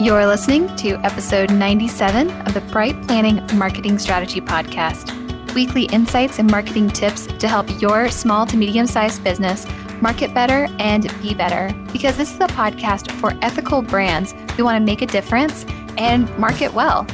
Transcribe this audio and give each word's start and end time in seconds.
You're 0.00 0.26
listening 0.26 0.74
to 0.76 0.94
episode 1.04 1.50
97 1.50 2.30
of 2.46 2.54
the 2.54 2.60
Bright 2.60 3.02
Planning 3.08 3.44
Marketing 3.58 3.98
Strategy 3.98 4.40
Podcast 4.40 5.12
weekly 5.54 5.86
insights 5.86 6.38
and 6.38 6.48
marketing 6.48 6.88
tips 6.88 7.26
to 7.26 7.48
help 7.48 7.66
your 7.80 8.08
small 8.08 8.46
to 8.46 8.56
medium 8.56 8.86
sized 8.86 9.24
business 9.24 9.66
market 10.00 10.32
better 10.32 10.68
and 10.78 11.12
be 11.20 11.34
better. 11.34 11.74
Because 11.92 12.16
this 12.16 12.32
is 12.32 12.38
a 12.38 12.46
podcast 12.46 13.10
for 13.10 13.36
ethical 13.42 13.82
brands 13.82 14.36
who 14.56 14.62
want 14.62 14.76
to 14.76 14.86
make 14.86 15.02
a 15.02 15.06
difference 15.06 15.66
and 15.96 16.30
market 16.38 16.72
well. 16.72 17.04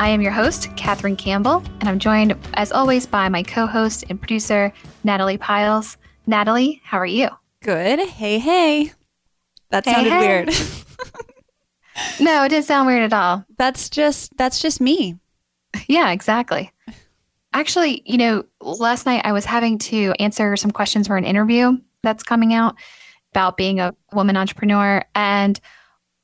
I 0.00 0.08
am 0.08 0.20
your 0.20 0.32
host, 0.32 0.76
Katherine 0.76 1.14
Campbell, 1.14 1.62
and 1.78 1.88
I'm 1.88 2.00
joined, 2.00 2.36
as 2.54 2.72
always, 2.72 3.06
by 3.06 3.28
my 3.28 3.44
co 3.44 3.68
host 3.68 4.06
and 4.10 4.18
producer, 4.18 4.72
Natalie 5.04 5.38
Pyles. 5.38 5.98
Natalie, 6.26 6.80
how 6.82 6.98
are 6.98 7.06
you? 7.06 7.28
Good. 7.62 8.00
Hey, 8.00 8.40
hey. 8.40 8.92
That 9.70 9.84
sounded 9.84 10.12
hey, 10.12 10.18
hey. 10.18 10.44
weird. 10.44 10.54
no, 12.20 12.44
it 12.44 12.48
didn't 12.48 12.66
sound 12.66 12.86
weird 12.86 13.02
at 13.02 13.12
all. 13.12 13.44
That's 13.58 13.88
just 13.88 14.36
that's 14.36 14.60
just 14.60 14.80
me. 14.80 15.16
Yeah, 15.88 16.10
exactly. 16.12 16.70
Actually, 17.52 18.02
you 18.04 18.18
know, 18.18 18.44
last 18.60 19.06
night 19.06 19.22
I 19.24 19.32
was 19.32 19.44
having 19.44 19.78
to 19.78 20.12
answer 20.18 20.56
some 20.56 20.70
questions 20.70 21.06
for 21.06 21.16
an 21.16 21.24
interview 21.24 21.78
that's 22.02 22.22
coming 22.22 22.52
out 22.52 22.76
about 23.32 23.56
being 23.56 23.80
a 23.80 23.94
woman 24.12 24.36
entrepreneur. 24.36 25.04
And 25.14 25.60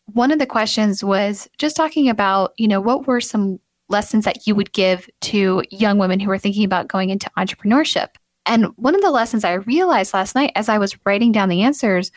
one 0.07 0.31
of 0.31 0.39
the 0.39 0.47
questions 0.47 1.05
was 1.05 1.49
just 1.59 1.77
talking 1.77 2.09
about, 2.09 2.53
you 2.57 2.69
know, 2.69 2.81
what 2.81 3.07
were 3.07 3.21
some 3.21 3.61
lessons 3.89 4.25
that 4.25 4.47
you 4.47 4.55
would 4.55 4.73
give 4.73 5.09
to 5.21 5.65
young 5.71 5.99
women 5.99 6.21
who 6.21 6.31
are 6.31 6.39
thinking 6.39 6.65
about 6.65 6.89
going 6.89 7.11
into 7.11 7.31
entrepreneurship? 7.37 8.09
And 8.47 8.67
one 8.77 8.95
of 8.95 9.03
the 9.03 9.11
lessons 9.11 9.45
I 9.45 9.55
realized 9.55 10.15
last 10.15 10.35
night 10.35 10.53
as 10.55 10.69
I 10.69 10.79
was 10.79 10.97
writing 11.05 11.33
down 11.33 11.49
the 11.49 11.63
answers 11.63 12.11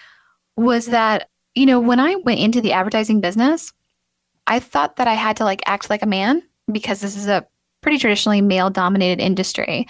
was 0.55 0.87
that, 0.87 1.29
you 1.55 1.65
know, 1.65 1.79
when 1.79 1.99
I 1.99 2.15
went 2.15 2.39
into 2.39 2.61
the 2.61 2.73
advertising 2.73 3.21
business, 3.21 3.73
I 4.47 4.59
thought 4.59 4.97
that 4.97 5.07
I 5.07 5.13
had 5.13 5.37
to 5.37 5.43
like 5.43 5.61
act 5.65 5.89
like 5.89 6.01
a 6.01 6.07
man 6.07 6.43
because 6.71 7.01
this 7.01 7.15
is 7.15 7.27
a 7.27 7.45
pretty 7.81 7.97
traditionally 7.97 8.41
male 8.41 8.69
dominated 8.69 9.21
industry. 9.21 9.87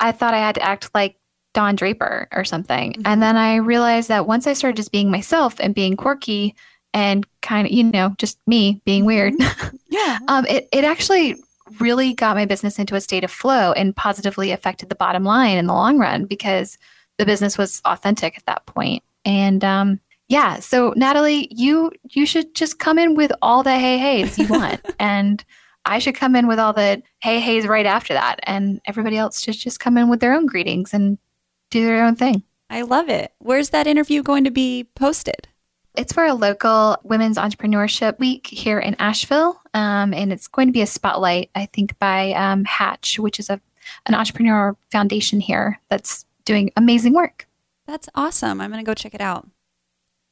I 0.00 0.12
thought 0.12 0.34
I 0.34 0.38
had 0.38 0.54
to 0.56 0.62
act 0.62 0.90
like 0.94 1.16
Don 1.54 1.76
Draper 1.76 2.28
or 2.32 2.44
something. 2.44 2.92
Mm-hmm. 2.92 3.02
And 3.06 3.22
then 3.22 3.36
I 3.36 3.56
realized 3.56 4.08
that 4.08 4.26
once 4.26 4.46
I 4.46 4.52
started 4.52 4.76
just 4.76 4.92
being 4.92 5.10
myself 5.10 5.56
and 5.58 5.74
being 5.74 5.96
quirky 5.96 6.54
and 6.94 7.26
kind 7.42 7.66
of, 7.66 7.72
you 7.72 7.84
know, 7.84 8.14
just 8.18 8.38
me 8.46 8.80
being 8.84 9.04
weird, 9.04 9.34
mm-hmm. 9.34 9.76
yeah. 9.88 10.18
um, 10.28 10.46
it, 10.46 10.68
it 10.72 10.84
actually 10.84 11.36
really 11.80 12.14
got 12.14 12.36
my 12.36 12.44
business 12.44 12.78
into 12.78 12.94
a 12.94 13.00
state 13.00 13.24
of 13.24 13.30
flow 13.30 13.72
and 13.72 13.94
positively 13.94 14.52
affected 14.52 14.88
the 14.88 14.94
bottom 14.94 15.24
line 15.24 15.58
in 15.58 15.66
the 15.66 15.74
long 15.74 15.98
run 15.98 16.24
because 16.24 16.78
the 17.18 17.26
business 17.26 17.58
was 17.58 17.80
authentic 17.84 18.36
at 18.36 18.46
that 18.46 18.64
point. 18.66 19.02
And 19.24 19.62
um, 19.64 20.00
yeah, 20.28 20.60
so 20.60 20.92
Natalie, 20.96 21.48
you 21.50 21.90
you 22.10 22.26
should 22.26 22.54
just 22.54 22.78
come 22.78 22.98
in 22.98 23.14
with 23.14 23.32
all 23.42 23.62
the 23.62 23.78
hey 23.78 23.98
heys 23.98 24.38
you 24.38 24.46
want 24.48 24.80
and 24.98 25.44
I 25.84 25.98
should 26.00 26.14
come 26.14 26.36
in 26.36 26.46
with 26.46 26.58
all 26.58 26.74
the 26.74 27.02
hey 27.20 27.40
hey's 27.40 27.66
right 27.66 27.86
after 27.86 28.12
that, 28.14 28.40
and 28.42 28.80
everybody 28.86 29.16
else 29.16 29.40
should 29.40 29.54
just 29.54 29.80
come 29.80 29.96
in 29.96 30.08
with 30.08 30.20
their 30.20 30.34
own 30.34 30.46
greetings 30.46 30.92
and 30.92 31.18
do 31.70 31.84
their 31.84 32.04
own 32.04 32.14
thing. 32.14 32.42
I 32.70 32.82
love 32.82 33.08
it. 33.08 33.32
Where's 33.38 33.70
that 33.70 33.86
interview 33.86 34.22
going 34.22 34.44
to 34.44 34.50
be 34.50 34.84
posted? 34.94 35.48
It's 35.96 36.12
for 36.12 36.26
a 36.26 36.34
local 36.34 36.98
Women's 37.02 37.38
Entrepreneurship 37.38 38.18
Week 38.18 38.46
here 38.46 38.78
in 38.78 38.94
Asheville, 38.98 39.60
um, 39.72 40.12
and 40.12 40.32
it's 40.32 40.46
going 40.46 40.68
to 40.68 40.72
be 40.72 40.82
a 40.82 40.86
spotlight, 40.86 41.50
I 41.54 41.66
think, 41.66 41.98
by 41.98 42.32
um, 42.32 42.64
Hatch, 42.66 43.18
which 43.18 43.40
is 43.40 43.48
a 43.48 43.60
an 44.04 44.14
entrepreneur 44.14 44.76
foundation 44.92 45.40
here 45.40 45.80
that's 45.88 46.26
doing 46.44 46.70
amazing 46.76 47.14
work. 47.14 47.48
That's 47.86 48.08
awesome. 48.14 48.60
I'm 48.60 48.70
going 48.70 48.84
to 48.84 48.86
go 48.86 48.92
check 48.92 49.14
it 49.14 49.22
out. 49.22 49.48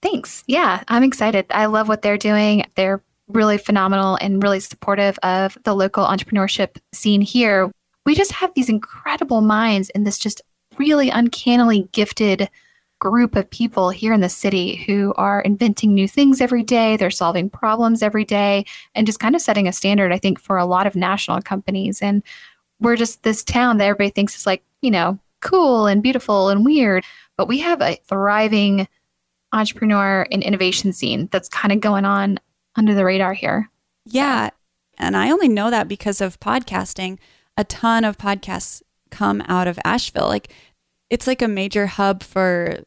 Thanks. 0.03 0.45
Yeah, 0.47 0.83
I'm 0.89 1.03
excited. 1.03 1.47
I 1.51 1.67
love 1.67 1.89
what 1.89 2.03
they're 2.03 2.19
doing. 2.19 2.67
They're 2.75 3.03
really 3.29 3.59
phenomenal 3.59 4.17
and 4.21 4.43
really 4.43 4.61
supportive 4.61 5.19
of 5.23 5.59
the 5.65 5.75
local 5.75 6.05
entrepreneurship 6.05 6.77
scene 6.93 7.21
here. 7.21 7.71
We 8.05 8.15
just 8.15 8.33
have 8.33 8.55
these 8.55 8.69
incredible 8.69 9.41
minds 9.41 9.91
and 9.91 10.07
this 10.07 10.19
just 10.19 10.43
really 10.79 11.11
uncannily 11.11 11.89
gifted 11.93 12.49
group 12.99 13.37
of 13.37 13.51
people 13.51 13.91
here 13.91 14.13
in 14.13 14.21
the 14.21 14.29
city 14.29 14.77
who 14.87 15.13
are 15.17 15.41
inventing 15.41 15.93
new 15.93 16.09
things 16.09 16.41
every 16.41 16.63
day. 16.63 16.97
They're 16.97 17.11
solving 17.11 17.51
problems 17.51 18.03
every 18.03 18.25
day 18.25 18.65
and 18.95 19.07
just 19.07 19.21
kind 19.21 19.35
of 19.35 19.43
setting 19.43 19.69
a 19.69 19.73
standard, 19.73 20.13
I 20.13 20.19
think, 20.19 20.41
for 20.41 20.57
a 20.57 20.65
lot 20.65 20.87
of 20.87 20.97
national 20.97 21.43
companies. 21.43 22.01
And 22.01 22.23
we're 22.81 22.97
just 22.97 23.23
this 23.23 23.45
town 23.45 23.79
that 23.79 23.87
everybody 23.87 24.11
thinks 24.11 24.37
is 24.37 24.47
like, 24.47 24.63
you 24.81 24.91
know, 24.91 25.19
cool 25.41 25.87
and 25.87 26.03
beautiful 26.03 26.49
and 26.49 26.65
weird. 26.65 27.05
But 27.37 27.49
we 27.49 27.59
have 27.59 27.83
a 27.83 27.99
thriving 28.07 28.89
entrepreneur 29.53 30.27
and 30.31 30.43
innovation 30.43 30.93
scene 30.93 31.29
that's 31.31 31.49
kind 31.49 31.73
of 31.73 31.81
going 31.81 32.05
on 32.05 32.39
under 32.77 32.95
the 32.95 33.05
radar 33.05 33.33
here. 33.33 33.69
Yeah. 34.05 34.51
And 34.99 35.17
I 35.17 35.31
only 35.31 35.49
know 35.49 35.71
that 35.71 35.89
because 35.89 36.21
of 36.21 36.41
podcasting. 36.41 37.19
A 37.57 37.65
ton 37.65 38.05
of 38.05 38.19
podcasts 38.19 38.83
come 39.11 39.43
out 39.47 39.67
of 39.67 39.79
Asheville. 39.85 40.29
Like 40.29 40.53
it's 41.11 41.27
like 41.27 41.43
a 41.43 41.49
major 41.49 41.87
hub 41.87 42.23
for 42.23 42.79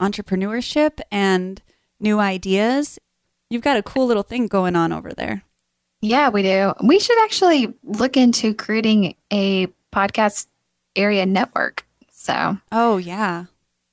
entrepreneurship 0.00 1.00
and 1.10 1.62
new 2.00 2.18
ideas. 2.18 2.98
You've 3.48 3.62
got 3.62 3.76
a 3.76 3.82
cool 3.82 4.06
little 4.06 4.22
thing 4.22 4.48
going 4.48 4.76
on 4.76 4.92
over 4.92 5.12
there. 5.12 5.44
Yeah, 6.00 6.30
we 6.30 6.42
do. 6.42 6.72
We 6.82 6.98
should 6.98 7.22
actually 7.22 7.72
look 7.84 8.16
into 8.16 8.54
creating 8.54 9.14
a 9.32 9.68
podcast 9.92 10.46
area 10.96 11.24
network. 11.26 11.86
So, 12.10 12.58
oh, 12.72 12.96
yeah. 12.96 13.44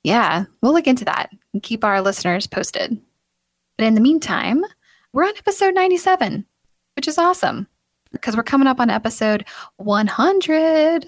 Yeah, 0.02 0.44
we'll 0.62 0.72
look 0.72 0.86
into 0.86 1.04
that 1.04 1.30
and 1.52 1.62
keep 1.62 1.84
our 1.84 2.00
listeners 2.00 2.46
posted. 2.46 3.00
But 3.76 3.86
in 3.86 3.94
the 3.94 4.00
meantime, 4.00 4.64
we're 5.12 5.24
on 5.24 5.36
episode 5.36 5.74
97, 5.74 6.46
which 6.96 7.08
is 7.08 7.18
awesome 7.18 7.66
because 8.12 8.36
we're 8.36 8.42
coming 8.42 8.66
up 8.66 8.80
on 8.80 8.90
episode 8.90 9.44
100, 9.76 11.04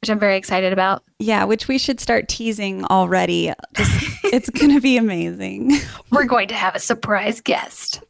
which 0.00 0.10
I'm 0.10 0.18
very 0.18 0.36
excited 0.36 0.72
about. 0.72 1.02
Yeah, 1.18 1.44
which 1.44 1.68
we 1.68 1.78
should 1.78 2.00
start 2.00 2.28
teasing 2.28 2.84
already. 2.86 3.52
Just, 3.74 4.24
it's 4.24 4.50
going 4.50 4.74
to 4.74 4.80
be 4.80 4.96
amazing. 4.96 5.78
We're 6.10 6.24
going 6.24 6.48
to 6.48 6.54
have 6.54 6.74
a 6.74 6.80
surprise 6.80 7.40
guest. 7.40 8.02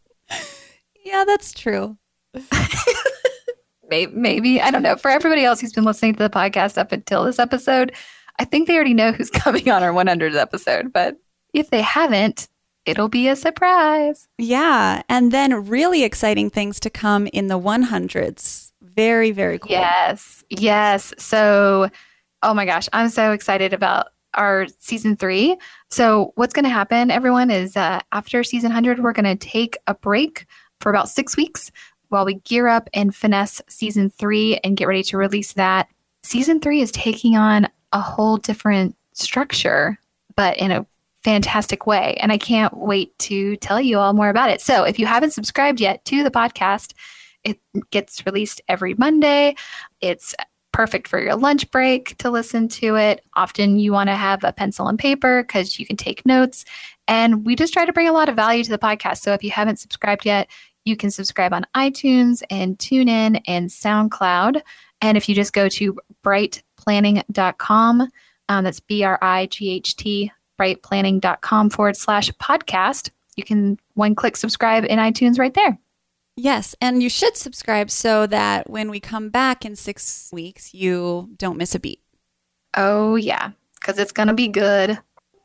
Yeah, 1.05 1.25
that's 1.27 1.53
true. 1.53 1.97
maybe, 3.89 4.13
maybe, 4.13 4.61
I 4.61 4.71
don't 4.71 4.83
know. 4.83 4.97
For 4.97 5.11
everybody 5.11 5.45
else 5.45 5.61
who's 5.61 5.73
been 5.73 5.85
listening 5.85 6.15
to 6.15 6.23
the 6.23 6.31
podcast 6.31 6.79
up 6.79 6.93
until 6.93 7.25
this 7.25 7.39
episode, 7.39 7.93
I 8.39 8.45
think 8.45 8.67
they 8.67 8.75
already 8.75 8.95
know 8.95 9.13
who's 9.17 9.31
coming 9.31 9.69
on 9.71 9.83
our 9.83 9.93
100th 9.93 10.37
episode. 10.37 10.93
But 10.93 11.17
if 11.53 11.71
they 11.71 11.83
haven't, 11.83 12.49
it'll 12.87 13.09
be 13.09 13.29
a 13.29 13.37
surprise. 13.37 14.29
Yeah. 14.39 15.03
And 15.09 15.33
then 15.33 15.67
really 15.67 16.05
exciting 16.05 16.51
things 16.51 16.81
to 16.81 16.91
come 16.91 17.27
in 17.29 17.49
the 17.49 17.59
100s. 17.59 18.73
Very, 18.81 19.31
very 19.31 19.59
cool. 19.59 19.71
Yes. 19.71 20.45
Yes. 20.51 21.15
So, 21.19 21.91
oh 22.43 22.55
my 22.55 22.65
gosh, 22.65 22.89
I'm 22.93 23.09
so 23.09 23.33
excited 23.33 23.73
about 23.73 24.09
our 24.35 24.67
season 24.79 25.17
three. 25.17 25.57
So, 25.91 26.33
what's 26.37 26.55
going 26.55 26.65
to 26.65 26.71
happen, 26.71 27.11
everyone, 27.11 27.51
is 27.51 27.77
uh, 27.77 28.01
after 28.13 28.43
season 28.45 28.71
100, 28.71 29.01
we're 29.01 29.13
going 29.13 29.25
to 29.25 29.37
take 29.37 29.77
a 29.87 29.95
break 29.95 30.47
for 30.81 30.91
about 30.91 31.09
six 31.09 31.37
weeks 31.37 31.71
while 32.09 32.25
we 32.25 32.35
gear 32.35 32.69
up 32.69 32.89
and 32.93 33.15
finesse 33.15 33.63
season 33.69 34.11
three 34.11 34.59
and 34.59 34.77
get 34.77 34.89
ready 34.89 35.03
to 35.05 35.17
release 35.17 35.53
that. 35.55 35.89
Season 36.23 36.61
three 36.61 36.81
is 36.81 36.93
taking 36.93 37.37
on 37.37 37.69
a 37.93 38.01
whole 38.01 38.37
different 38.37 38.97
structure, 39.13 39.99
but 40.37 40.57
in 40.59 40.71
a 40.71 40.87
fantastic 41.23 41.87
way. 41.87 42.17
And 42.21 42.33
I 42.33 42.39
can't 42.39 42.77
wait 42.77 43.19
to 43.21 43.57
tell 43.57 43.81
you 43.81 43.99
all 43.99 44.13
more 44.13 44.31
about 44.31 44.51
it. 44.51 44.61
So 44.61 44.85
if 44.85 44.99
you 44.99 45.07
haven't 45.07 45.33
subscribed 45.33 45.81
yet 45.81 46.05
to 46.07 46.23
the 46.23 46.31
podcast, 46.31 46.95
it 47.45 47.59
gets 47.91 48.25
released 48.27 48.61
every 48.69 48.95
Monday. 48.95 49.55
It's 50.01 50.35
perfect 50.73 51.09
for 51.09 51.21
your 51.21 51.35
lunch 51.35 51.71
break 51.71 52.17
to 52.19 52.31
listen 52.31 52.69
to 52.69 52.97
it. 52.97 53.25
Often 53.35 53.81
you 53.81 53.93
want 53.93 54.09
to 54.09 54.15
have 54.15 54.45
a 54.45 54.53
pencil 54.53 54.89
and 54.89 54.99
paper 54.99 55.43
because 55.43 55.79
you 55.79 55.87
can 55.87 55.97
take 55.97 56.25
notes. 56.25 56.65
And 57.09 57.45
we 57.45 57.57
just 57.57 57.73
try 57.73 57.85
to 57.85 57.93
bring 57.93 58.09
a 58.09 58.13
lot 58.13 58.29
of 58.29 58.37
value 58.37 58.63
to 58.65 58.71
the 58.71 58.79
podcast. 58.79 59.19
So 59.19 59.33
if 59.33 59.43
you 59.43 59.51
haven't 59.51 59.81
subscribed 59.81 60.25
yet, 60.25 60.49
you 60.85 60.97
can 60.97 61.11
subscribe 61.11 61.53
on 61.53 61.67
iTunes 61.75 62.43
and 62.51 62.79
TuneIn 62.79 63.43
and 63.47 63.69
SoundCloud. 63.69 64.63
And 65.03 65.17
if 65.17 65.29
you 65.29 65.35
just 65.35 65.53
go 65.53 65.69
to 65.71 65.99
brightplanning.com, 66.81 68.09
um, 68.49 68.65
that's 68.65 68.81
B 68.81 69.03
R 69.03 69.19
I 69.23 69.47
G 69.47 69.71
H 69.71 69.97
T 69.97 70.33
brightplanning.com 70.61 71.71
forward 71.71 71.97
slash 71.97 72.31
podcast. 72.33 73.11
You 73.37 73.45
can 73.45 73.79
one 73.95 74.15
click 74.15 74.37
subscribe 74.37 74.85
in 74.85 74.99
iTunes 74.99 75.39
right 75.39 75.55
there. 75.55 75.79
Yes, 76.37 76.75
and 76.81 77.03
you 77.03 77.09
should 77.09 77.37
subscribe 77.37 77.91
so 77.91 78.27
that 78.27 78.69
when 78.69 78.91
we 78.91 79.01
come 79.01 79.31
back 79.31 79.65
in 79.65 79.75
six 79.77 80.31
weeks, 80.33 80.75
you 80.75 81.31
don't 81.37 81.57
miss 81.57 81.75
a 81.75 81.81
beat. 81.81 82.01
Oh, 82.77 83.17
yeah, 83.17 83.51
because 83.75 83.99
it's 83.99 84.13
going 84.13 84.29
to 84.29 84.35
be 84.35 84.49
good. 84.49 84.99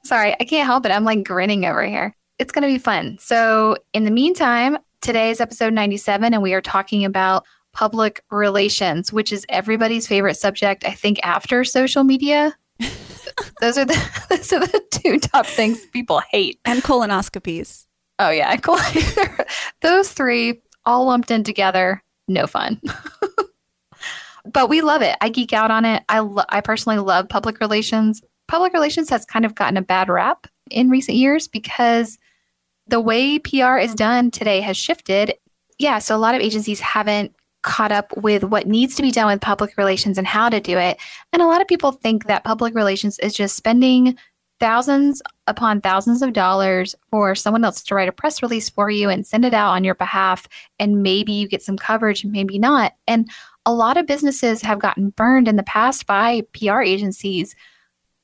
Sorry, 0.04 0.36
I 0.40 0.44
can't 0.46 0.66
help 0.66 0.86
it. 0.86 0.92
I'm 0.92 1.04
like 1.04 1.24
grinning 1.24 1.66
over 1.66 1.84
here. 1.86 2.16
It's 2.38 2.52
going 2.52 2.62
to 2.64 2.74
be 2.74 2.78
fun. 2.78 3.18
So, 3.20 3.78
in 3.94 4.04
the 4.04 4.12
meantime, 4.12 4.78
today 5.02 5.32
is 5.32 5.42
episode 5.42 5.74
97, 5.74 6.34
and 6.34 6.44
we 6.44 6.54
are 6.54 6.62
talking 6.62 7.06
about 7.06 7.46
public 7.76 8.24
relations, 8.32 9.14
which 9.14 9.32
is 9.32 9.46
everybody's 9.50 10.08
favorite 10.08 10.38
subject, 10.38 10.86
I 10.88 10.92
think, 10.92 11.20
after 11.24 11.64
social 11.64 12.04
media. 12.04 12.58
those 13.62 13.78
are 13.78 13.86
the 13.86 14.26
those 14.30 14.52
are 14.52 14.66
the 14.66 14.82
two 14.90 15.20
top 15.20 15.46
things 15.46 15.86
people 15.88 16.22
hate. 16.32 16.60
And 16.66 16.82
colonoscopies. 16.82 17.86
Oh 18.18 18.30
yeah, 18.30 18.56
those 19.82 20.12
three 20.12 20.62
all 20.86 21.06
lumped 21.06 21.30
in 21.30 21.44
together, 21.44 22.02
no 22.28 22.48
fun. 22.48 22.82
but 24.46 24.70
we 24.70 24.82
love 24.82 25.02
it. 25.02 25.18
I 25.20 25.30
geek 25.30 25.52
out 25.52 25.70
on 25.70 25.84
it. 25.84 26.04
I 26.08 26.20
lo- 26.20 26.46
I 26.50 26.62
personally 26.62 27.00
love 27.00 27.28
public 27.28 27.60
relations. 27.60 28.22
Public 28.48 28.74
relations 28.74 29.10
has 29.10 29.26
kind 29.26 29.46
of 29.46 29.56
gotten 29.56 29.76
a 29.76 29.82
bad 29.82 30.08
rap 30.08 30.48
in 30.72 30.90
recent 30.90 31.18
years 31.18 31.48
because 31.48 32.18
the 32.88 33.02
way 33.02 33.38
PR 33.40 33.78
is 33.78 33.96
done 33.96 34.32
today 34.32 34.62
has 34.62 34.78
shifted. 34.78 35.34
Yeah, 35.78 36.00
so 36.00 36.16
a 36.16 36.20
lot 36.20 36.36
of 36.36 36.42
agencies 36.42 36.80
haven't 36.80 37.36
caught 37.66 37.92
up 37.92 38.16
with 38.16 38.44
what 38.44 38.68
needs 38.68 38.96
to 38.96 39.02
be 39.02 39.12
done 39.12 39.28
with 39.28 39.42
public 39.42 39.76
relations 39.76 40.18
and 40.18 40.28
how 40.28 40.48
to 40.48 40.62
do 40.62 40.78
it. 40.78 40.98
And 41.34 41.42
a 41.42 41.48
lot 41.48 41.62
of 41.62 41.68
people 41.68 41.92
think 41.92 42.28
that 42.28 42.44
public 42.46 42.76
relations 42.76 43.20
is 43.20 43.34
just 43.34 43.58
spending 43.58 44.18
thousands 44.60 45.22
upon 45.48 45.82
thousands 45.82 46.22
of 46.22 46.32
dollars 46.32 46.96
for 47.10 47.36
someone 47.36 47.66
else 47.66 47.84
to 47.84 47.96
write 47.96 48.08
a 48.08 48.14
press 48.14 48.42
release 48.42 48.70
for 48.70 48.90
you 48.90 49.10
and 49.10 49.28
send 49.28 49.44
it 49.44 49.54
out 49.54 49.72
on 49.72 49.84
your 49.84 49.96
behalf. 49.96 50.48
And 50.80 51.04
maybe 51.04 51.34
you 51.34 51.48
get 51.48 51.64
some 51.64 51.76
coverage, 51.76 52.24
maybe 52.24 52.58
not. 52.58 52.94
And 53.08 53.30
a 53.66 53.74
lot 53.74 53.98
of 53.98 54.06
businesses 54.06 54.62
have 54.62 54.80
gotten 54.80 55.10
burned 55.10 55.48
in 55.48 55.56
the 55.56 55.64
past 55.64 56.06
by 56.06 56.44
PR 56.54 56.82
agencies 56.82 57.56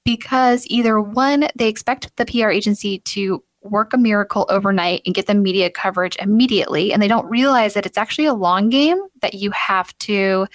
because 0.06 0.66
either 0.68 1.02
one, 1.02 1.48
they 1.56 1.68
expect 1.68 2.16
the 2.16 2.26
PR 2.26 2.50
agency 2.50 3.00
to 3.00 3.44
work 3.64 3.94
a 3.94 3.98
miracle 3.98 4.46
overnight 4.50 5.02
and 5.06 5.16
get 5.16 5.28
the 5.28 5.34
media 5.34 5.70
coverage 5.70 6.16
immediately. 6.18 6.92
And 6.92 7.02
they 7.02 7.08
don't 7.08 7.30
realize 7.30 7.74
that 7.76 7.86
it's 7.86 7.98
actually 7.98 8.26
a 8.26 8.34
long 8.34 8.70
game 8.70 9.00
that 9.22 9.36
you 9.36 9.52
have 9.52 9.96
to 10.00 10.48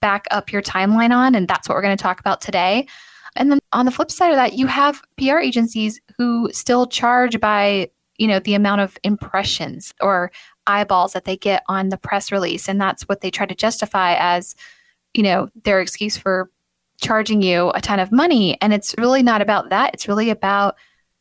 back 0.00 0.26
up 0.30 0.52
your 0.52 0.62
timeline 0.62 1.12
on. 1.12 1.34
And 1.34 1.48
that's 1.48 1.68
what 1.68 1.76
we're 1.76 1.82
going 1.82 1.96
to 1.96 2.02
talk 2.02 2.20
about 2.20 2.40
today. 2.40 2.86
And 3.36 3.50
then 3.50 3.58
on 3.72 3.86
the 3.86 3.90
flip 3.90 4.10
side 4.10 4.30
of 4.30 4.36
that, 4.36 4.54
you 4.54 4.66
have 4.66 5.02
PR 5.16 5.38
agencies 5.38 6.00
who 6.18 6.50
still 6.52 6.86
charge 6.86 7.40
by, 7.40 7.90
you 8.18 8.28
know, 8.28 8.38
the 8.38 8.54
amount 8.54 8.80
of 8.80 8.96
impressions 9.02 9.92
or 10.00 10.30
eyeballs 10.66 11.12
that 11.12 11.24
they 11.24 11.36
get 11.36 11.62
on 11.68 11.88
the 11.88 11.96
press 11.96 12.30
release. 12.30 12.68
And 12.68 12.80
that's 12.80 13.04
what 13.04 13.20
they 13.20 13.30
try 13.30 13.46
to 13.46 13.54
justify 13.54 14.14
as, 14.18 14.54
you 15.14 15.22
know, 15.22 15.48
their 15.64 15.80
excuse 15.80 16.16
for 16.16 16.50
charging 17.00 17.42
you 17.42 17.70
a 17.70 17.80
ton 17.80 17.98
of 17.98 18.12
money. 18.12 18.60
And 18.60 18.72
it's 18.72 18.94
really 18.98 19.22
not 19.22 19.42
about 19.42 19.70
that. 19.70 19.94
It's 19.94 20.08
really 20.08 20.30
about 20.30 20.76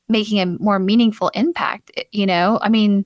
making 0.09 0.39
a 0.39 0.45
more 0.45 0.79
meaningful 0.79 1.29
impact. 1.29 1.91
You 2.11 2.25
know, 2.25 2.59
I 2.61 2.69
mean, 2.69 3.05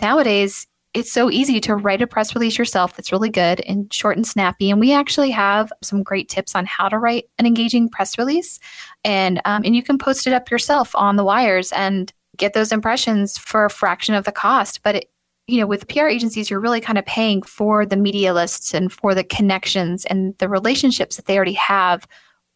nowadays 0.00 0.66
it's 0.94 1.10
so 1.10 1.28
easy 1.28 1.60
to 1.60 1.74
write 1.74 2.00
a 2.00 2.06
press 2.06 2.34
release 2.34 2.56
yourself 2.56 2.96
that's 2.96 3.10
really 3.10 3.28
good 3.28 3.60
and 3.62 3.92
short 3.92 4.16
and 4.16 4.26
snappy. 4.26 4.70
And 4.70 4.78
we 4.78 4.92
actually 4.92 5.32
have 5.32 5.72
some 5.82 6.04
great 6.04 6.28
tips 6.28 6.54
on 6.54 6.66
how 6.66 6.88
to 6.88 6.98
write 6.98 7.24
an 7.38 7.46
engaging 7.46 7.88
press 7.88 8.16
release. 8.16 8.60
And, 9.04 9.40
um, 9.44 9.62
and 9.64 9.74
you 9.74 9.82
can 9.82 9.98
post 9.98 10.28
it 10.28 10.32
up 10.32 10.50
yourself 10.50 10.94
on 10.94 11.16
the 11.16 11.24
wires 11.24 11.72
and 11.72 12.12
get 12.36 12.52
those 12.52 12.70
impressions 12.70 13.36
for 13.36 13.64
a 13.64 13.70
fraction 13.70 14.14
of 14.14 14.24
the 14.24 14.32
cost. 14.32 14.84
But, 14.84 14.94
it, 14.94 15.10
you 15.48 15.58
know, 15.58 15.66
with 15.66 15.88
PR 15.88 16.06
agencies, 16.06 16.48
you're 16.48 16.60
really 16.60 16.80
kind 16.80 16.96
of 16.96 17.04
paying 17.04 17.42
for 17.42 17.84
the 17.84 17.96
media 17.96 18.32
lists 18.32 18.72
and 18.72 18.90
for 18.90 19.14
the 19.14 19.24
connections 19.24 20.04
and 20.06 20.38
the 20.38 20.48
relationships 20.48 21.16
that 21.16 21.26
they 21.26 21.36
already 21.36 21.52
have 21.54 22.06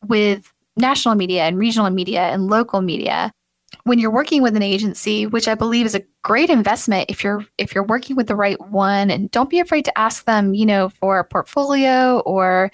with 0.06 0.52
national 0.76 1.16
media 1.16 1.42
and 1.42 1.58
regional 1.58 1.90
media 1.90 2.22
and 2.28 2.46
local 2.46 2.80
media 2.80 3.32
when 3.84 3.98
you're 3.98 4.10
working 4.10 4.42
with 4.42 4.56
an 4.56 4.62
agency 4.62 5.26
which 5.26 5.48
i 5.48 5.54
believe 5.54 5.86
is 5.86 5.94
a 5.94 6.04
great 6.22 6.50
investment 6.50 7.06
if 7.08 7.22
you're 7.22 7.44
if 7.58 7.74
you're 7.74 7.84
working 7.84 8.16
with 8.16 8.26
the 8.26 8.36
right 8.36 8.60
one 8.68 9.10
and 9.10 9.30
don't 9.30 9.50
be 9.50 9.60
afraid 9.60 9.84
to 9.84 9.98
ask 9.98 10.24
them 10.24 10.54
you 10.54 10.66
know 10.66 10.88
for 10.88 11.18
a 11.18 11.24
portfolio 11.24 12.20
or 12.20 12.70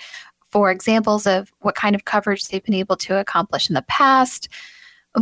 for 0.50 0.70
examples 0.70 1.26
of 1.26 1.52
what 1.60 1.74
kind 1.74 1.94
of 1.94 2.04
coverage 2.04 2.46
they've 2.46 2.64
been 2.64 2.74
able 2.74 2.96
to 2.96 3.18
accomplish 3.18 3.68
in 3.68 3.74
the 3.74 3.82
past 3.82 4.48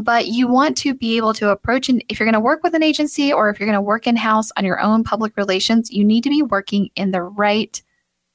but 0.00 0.28
you 0.28 0.48
want 0.48 0.76
to 0.76 0.94
be 0.94 1.18
able 1.18 1.34
to 1.34 1.50
approach 1.50 1.88
and 1.88 2.02
if 2.08 2.18
you're 2.18 2.26
going 2.26 2.32
to 2.32 2.40
work 2.40 2.62
with 2.62 2.74
an 2.74 2.82
agency 2.82 3.32
or 3.32 3.48
if 3.48 3.58
you're 3.58 3.66
going 3.66 3.74
to 3.74 3.80
work 3.80 4.06
in 4.06 4.16
house 4.16 4.50
on 4.56 4.64
your 4.64 4.80
own 4.80 5.02
public 5.04 5.36
relations 5.36 5.90
you 5.90 6.04
need 6.04 6.22
to 6.24 6.30
be 6.30 6.42
working 6.42 6.90
in 6.96 7.10
the 7.10 7.22
right 7.22 7.82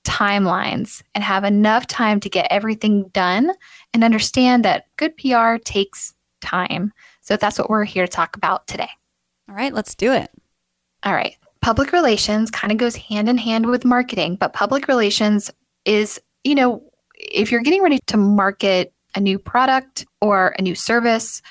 timelines 0.07 1.03
and 1.13 1.23
have 1.23 1.43
enough 1.43 1.85
time 1.85 2.19
to 2.21 2.29
get 2.29 2.47
everything 2.49 3.09
done 3.09 3.51
and 3.93 4.03
understand 4.03 4.63
that 4.63 4.85
good 4.95 5.15
PR 5.17 5.57
takes 5.57 6.13
time. 6.39 6.93
So 7.27 7.35
that's 7.35 7.59
what 7.59 7.69
we're 7.69 7.83
here 7.83 8.05
to 8.05 8.11
talk 8.11 8.37
about 8.37 8.67
today. 8.67 8.87
All 9.49 9.55
right, 9.55 9.73
let's 9.73 9.95
do 9.95 10.13
it. 10.13 10.31
All 11.03 11.13
right. 11.13 11.35
Public 11.59 11.91
relations 11.91 12.49
kind 12.49 12.71
of 12.71 12.77
goes 12.77 12.95
hand 12.95 13.27
in 13.27 13.37
hand 13.37 13.65
with 13.65 13.83
marketing, 13.83 14.37
but 14.37 14.53
public 14.53 14.87
relations 14.87 15.51
is, 15.83 16.21
you 16.45 16.55
know, 16.55 16.81
if 17.15 17.51
you're 17.51 17.61
getting 17.61 17.83
ready 17.83 17.99
to 18.07 18.15
market 18.15 18.93
a 19.13 19.19
new 19.19 19.37
product 19.39 20.05
or 20.21 20.55
a 20.57 20.61
new 20.61 20.73
service, 20.73 21.41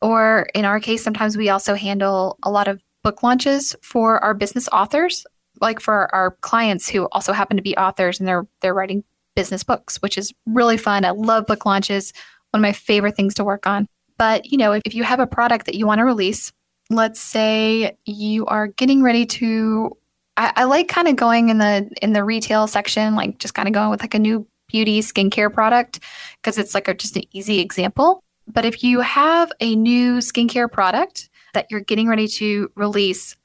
or 0.00 0.46
in 0.54 0.64
our 0.64 0.80
case, 0.80 1.04
sometimes 1.04 1.36
we 1.36 1.50
also 1.50 1.74
handle 1.74 2.38
a 2.42 2.50
lot 2.50 2.66
of 2.66 2.82
book 3.02 3.22
launches 3.22 3.76
for 3.82 4.22
our 4.24 4.32
business 4.32 4.68
authors, 4.72 5.26
like 5.60 5.80
for 5.80 6.14
our 6.14 6.30
clients 6.40 6.88
who 6.88 7.08
also 7.12 7.34
happen 7.34 7.58
to 7.58 7.62
be 7.62 7.76
authors 7.76 8.20
and 8.20 8.26
they're 8.26 8.46
they're 8.62 8.72
writing 8.72 9.04
business 9.34 9.64
books, 9.64 10.00
which 10.00 10.16
is 10.16 10.32
really 10.46 10.78
fun. 10.78 11.04
I 11.04 11.10
love 11.10 11.46
book 11.46 11.66
launches, 11.66 12.14
one 12.52 12.60
of 12.60 12.62
my 12.62 12.72
favorite 12.72 13.16
things 13.16 13.34
to 13.34 13.44
work 13.44 13.66
on. 13.66 13.86
But, 14.18 14.50
you 14.50 14.58
know, 14.58 14.72
if, 14.72 14.82
if 14.84 14.94
you 14.94 15.04
have 15.04 15.20
a 15.20 15.26
product 15.26 15.66
that 15.66 15.74
you 15.74 15.86
want 15.86 15.98
to 15.98 16.04
release, 16.04 16.52
let's 16.90 17.20
say 17.20 17.96
you 18.04 18.46
are 18.46 18.68
getting 18.68 19.02
ready 19.02 19.26
to 19.26 19.96
I, 20.36 20.52
I 20.56 20.64
like 20.64 20.88
kind 20.88 21.08
of 21.08 21.16
going 21.16 21.48
in 21.48 21.58
the 21.58 21.90
in 22.02 22.12
the 22.12 22.24
retail 22.24 22.66
section, 22.66 23.14
like 23.14 23.38
just 23.38 23.54
kind 23.54 23.68
of 23.68 23.74
going 23.74 23.90
with 23.90 24.00
like 24.00 24.14
a 24.14 24.18
new 24.18 24.46
beauty 24.68 25.00
skincare 25.00 25.52
product 25.52 26.00
because 26.42 26.58
it's 26.58 26.74
like 26.74 26.88
a, 26.88 26.94
just 26.94 27.16
an 27.16 27.22
easy 27.32 27.60
example. 27.60 28.22
But 28.46 28.64
if 28.64 28.84
you 28.84 29.00
have 29.00 29.50
a 29.60 29.74
new 29.74 30.18
skincare 30.18 30.70
product 30.70 31.30
that 31.54 31.66
you're 31.70 31.80
getting 31.80 32.08
ready 32.08 32.28
to 32.28 32.70
release, 32.74 33.36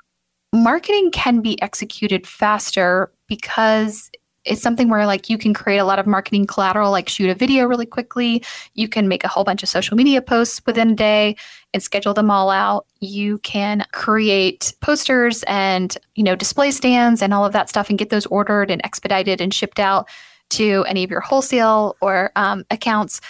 marketing 0.54 1.12
can 1.12 1.42
be 1.42 1.62
executed 1.62 2.28
faster 2.28 3.12
because 3.28 4.12
it's 4.44 4.62
something 4.62 4.90
where 4.90 5.06
like 5.06 5.30
you 5.30 5.38
can 5.38 5.54
create 5.54 5.78
a 5.78 5.86
lot 5.86 6.00
of 6.00 6.08
marketing 6.08 6.48
collateral 6.48 6.92
like 6.92 7.08
shoot 7.08 7.30
a 7.30 7.36
video 7.36 7.66
really 7.66 7.86
quickly. 7.86 8.44
You 8.74 8.88
can 8.88 9.08
make 9.08 9.24
a 9.24 9.28
whole 9.28 9.44
bunch 9.44 9.62
of 9.62 9.70
social 9.70 9.96
media 9.96 10.22
posts 10.22 10.62
within 10.66 10.92
a 10.92 10.96
day 10.96 11.36
and 11.74 11.84
schedule 11.84 12.14
them 12.14 12.32
all 12.32 12.50
out. 12.50 12.86
You 13.00 13.38
can 13.40 13.86
create 13.92 14.74
posters 14.82 15.44
and 15.44 15.96
you 16.16 16.24
know 16.24 16.36
display 16.36 16.72
stands 16.72 17.22
and 17.22 17.34
all 17.34 17.46
of 17.46 17.54
that 17.54 17.70
stuff 17.70 17.90
and 17.90 18.00
get 18.00 18.10
those 18.10 18.26
ordered 18.28 18.72
and 18.72 18.84
expedited 18.84 19.42
and 19.42 19.54
shipped 19.54 19.80
out 19.80 20.10
to 20.52 20.84
any 20.88 21.04
of 21.04 21.12
your 21.12 21.22
wholesale 21.22 21.96
or 22.02 22.32
um, 22.36 22.66
accounts 22.72 23.22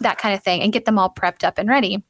that 0.00 0.18
kind 0.18 0.34
of 0.34 0.42
thing 0.42 0.60
and 0.62 0.72
get 0.72 0.84
them 0.84 0.98
all 0.98 1.10
prepped 1.10 1.44
up 1.44 1.58
and 1.58 1.68
ready. 1.68 2.04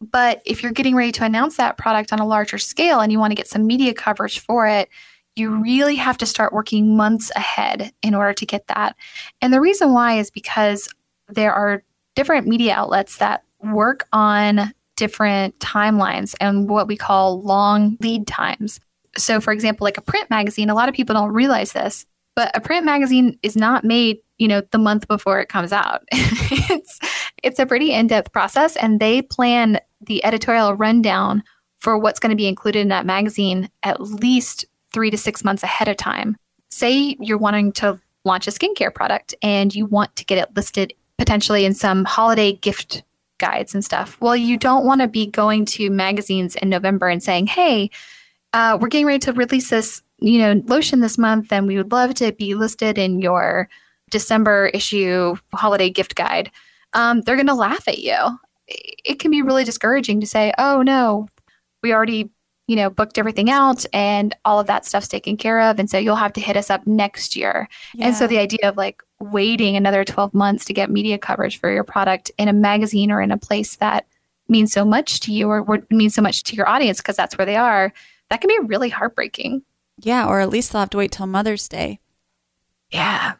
But 0.00 0.42
if 0.44 0.62
you're 0.62 0.72
getting 0.72 0.96
ready 0.96 1.12
to 1.12 1.24
announce 1.24 1.56
that 1.56 1.78
product 1.78 2.12
on 2.12 2.18
a 2.18 2.26
larger 2.26 2.58
scale 2.58 3.00
and 3.00 3.12
you 3.12 3.18
want 3.18 3.30
to 3.30 3.36
get 3.36 3.48
some 3.48 3.66
media 3.66 3.94
coverage 3.94 4.40
for 4.40 4.66
it 4.66 4.88
you 5.36 5.62
really 5.62 5.96
have 5.96 6.18
to 6.18 6.26
start 6.26 6.52
working 6.52 6.96
months 6.96 7.30
ahead 7.34 7.92
in 8.02 8.14
order 8.14 8.32
to 8.32 8.46
get 8.46 8.66
that. 8.68 8.96
And 9.40 9.52
the 9.52 9.60
reason 9.60 9.92
why 9.92 10.18
is 10.18 10.30
because 10.30 10.88
there 11.28 11.52
are 11.52 11.82
different 12.14 12.46
media 12.46 12.74
outlets 12.74 13.16
that 13.18 13.42
work 13.60 14.06
on 14.12 14.72
different 14.96 15.58
timelines 15.58 16.34
and 16.40 16.68
what 16.68 16.86
we 16.86 16.96
call 16.96 17.42
long 17.42 17.96
lead 18.00 18.26
times. 18.26 18.78
So, 19.16 19.40
for 19.40 19.52
example, 19.52 19.84
like 19.84 19.98
a 19.98 20.02
print 20.02 20.30
magazine, 20.30 20.70
a 20.70 20.74
lot 20.74 20.88
of 20.88 20.94
people 20.94 21.14
don't 21.14 21.32
realize 21.32 21.72
this, 21.72 22.06
but 22.36 22.56
a 22.56 22.60
print 22.60 22.84
magazine 22.84 23.38
is 23.42 23.56
not 23.56 23.84
made, 23.84 24.18
you 24.38 24.48
know, 24.48 24.62
the 24.70 24.78
month 24.78 25.08
before 25.08 25.40
it 25.40 25.48
comes 25.48 25.72
out. 25.72 26.02
it's 26.12 27.00
it's 27.42 27.58
a 27.58 27.66
pretty 27.66 27.92
in-depth 27.92 28.32
process 28.32 28.76
and 28.76 29.00
they 29.00 29.22
plan 29.22 29.78
the 30.00 30.24
editorial 30.24 30.74
rundown 30.74 31.42
for 31.80 31.98
what's 31.98 32.18
going 32.18 32.30
to 32.30 32.36
be 32.36 32.46
included 32.46 32.80
in 32.80 32.88
that 32.88 33.04
magazine 33.04 33.68
at 33.82 34.00
least 34.00 34.64
three 34.94 35.10
to 35.10 35.18
six 35.18 35.44
months 35.44 35.62
ahead 35.62 35.88
of 35.88 35.96
time. 35.96 36.36
Say 36.70 37.16
you're 37.20 37.36
wanting 37.36 37.72
to 37.72 38.00
launch 38.24 38.46
a 38.46 38.50
skincare 38.50 38.94
product 38.94 39.34
and 39.42 39.74
you 39.74 39.84
want 39.84 40.14
to 40.16 40.24
get 40.24 40.38
it 40.38 40.56
listed 40.56 40.94
potentially 41.18 41.64
in 41.64 41.74
some 41.74 42.04
holiday 42.04 42.52
gift 42.52 43.02
guides 43.38 43.74
and 43.74 43.84
stuff. 43.84 44.16
Well, 44.20 44.36
you 44.36 44.56
don't 44.56 44.86
want 44.86 45.00
to 45.00 45.08
be 45.08 45.26
going 45.26 45.64
to 45.66 45.90
magazines 45.90 46.54
in 46.56 46.68
November 46.70 47.08
and 47.08 47.22
saying, 47.22 47.48
hey, 47.48 47.90
uh, 48.52 48.78
we're 48.80 48.88
getting 48.88 49.06
ready 49.06 49.18
to 49.18 49.32
release 49.32 49.70
this, 49.70 50.00
you 50.20 50.38
know, 50.38 50.62
lotion 50.66 51.00
this 51.00 51.18
month, 51.18 51.52
and 51.52 51.66
we 51.66 51.76
would 51.76 51.90
love 51.90 52.14
to 52.14 52.32
be 52.32 52.54
listed 52.54 52.96
in 52.98 53.20
your 53.20 53.68
December 54.10 54.70
issue 54.72 55.34
holiday 55.52 55.90
gift 55.90 56.14
guide. 56.14 56.50
Um, 56.92 57.22
they're 57.22 57.36
going 57.36 57.48
to 57.48 57.54
laugh 57.54 57.88
at 57.88 57.98
you. 57.98 58.16
It 58.68 59.18
can 59.18 59.32
be 59.32 59.42
really 59.42 59.64
discouraging 59.64 60.20
to 60.20 60.26
say, 60.26 60.52
oh 60.56 60.82
no, 60.82 61.26
we 61.82 61.92
already 61.92 62.30
you 62.66 62.76
know, 62.76 62.88
booked 62.88 63.18
everything 63.18 63.50
out 63.50 63.84
and 63.92 64.34
all 64.44 64.58
of 64.58 64.66
that 64.66 64.86
stuff's 64.86 65.08
taken 65.08 65.36
care 65.36 65.60
of. 65.60 65.78
And 65.78 65.88
so 65.90 65.98
you'll 65.98 66.16
have 66.16 66.32
to 66.34 66.40
hit 66.40 66.56
us 66.56 66.70
up 66.70 66.86
next 66.86 67.36
year. 67.36 67.68
Yeah. 67.94 68.06
And 68.06 68.16
so 68.16 68.26
the 68.26 68.38
idea 68.38 68.68
of 68.68 68.76
like 68.76 69.02
waiting 69.20 69.76
another 69.76 70.04
12 70.04 70.32
months 70.32 70.64
to 70.66 70.72
get 70.72 70.90
media 70.90 71.18
coverage 71.18 71.58
for 71.60 71.70
your 71.70 71.84
product 71.84 72.30
in 72.38 72.48
a 72.48 72.52
magazine 72.52 73.10
or 73.10 73.20
in 73.20 73.30
a 73.30 73.36
place 73.36 73.76
that 73.76 74.06
means 74.48 74.72
so 74.72 74.84
much 74.84 75.20
to 75.20 75.32
you 75.32 75.48
or 75.48 75.62
would 75.62 75.90
mean 75.90 76.10
so 76.10 76.22
much 76.22 76.42
to 76.44 76.56
your 76.56 76.68
audience 76.68 76.98
because 76.98 77.16
that's 77.16 77.36
where 77.36 77.46
they 77.46 77.56
are, 77.56 77.92
that 78.30 78.40
can 78.40 78.48
be 78.48 78.58
really 78.66 78.88
heartbreaking. 78.88 79.62
Yeah. 80.00 80.26
Or 80.26 80.40
at 80.40 80.50
least 80.50 80.72
they'll 80.72 80.80
have 80.80 80.90
to 80.90 80.98
wait 80.98 81.12
till 81.12 81.26
Mother's 81.26 81.68
Day. 81.68 82.00
Yeah. 82.90 83.34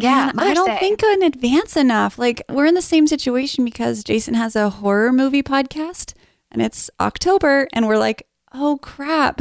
Yeah, 0.00 0.30
I 0.38 0.54
don't 0.54 0.68
Day. 0.68 0.78
think 0.78 1.02
in 1.02 1.24
advance 1.24 1.76
enough. 1.76 2.20
Like 2.20 2.42
we're 2.48 2.66
in 2.66 2.74
the 2.74 2.82
same 2.82 3.08
situation 3.08 3.64
because 3.64 4.04
Jason 4.04 4.34
has 4.34 4.54
a 4.54 4.70
horror 4.70 5.12
movie 5.12 5.42
podcast 5.42 6.14
and 6.52 6.62
it's 6.62 6.88
October 7.00 7.66
and 7.72 7.88
we're 7.88 7.98
like, 7.98 8.27
oh 8.60 8.78
crap. 8.82 9.40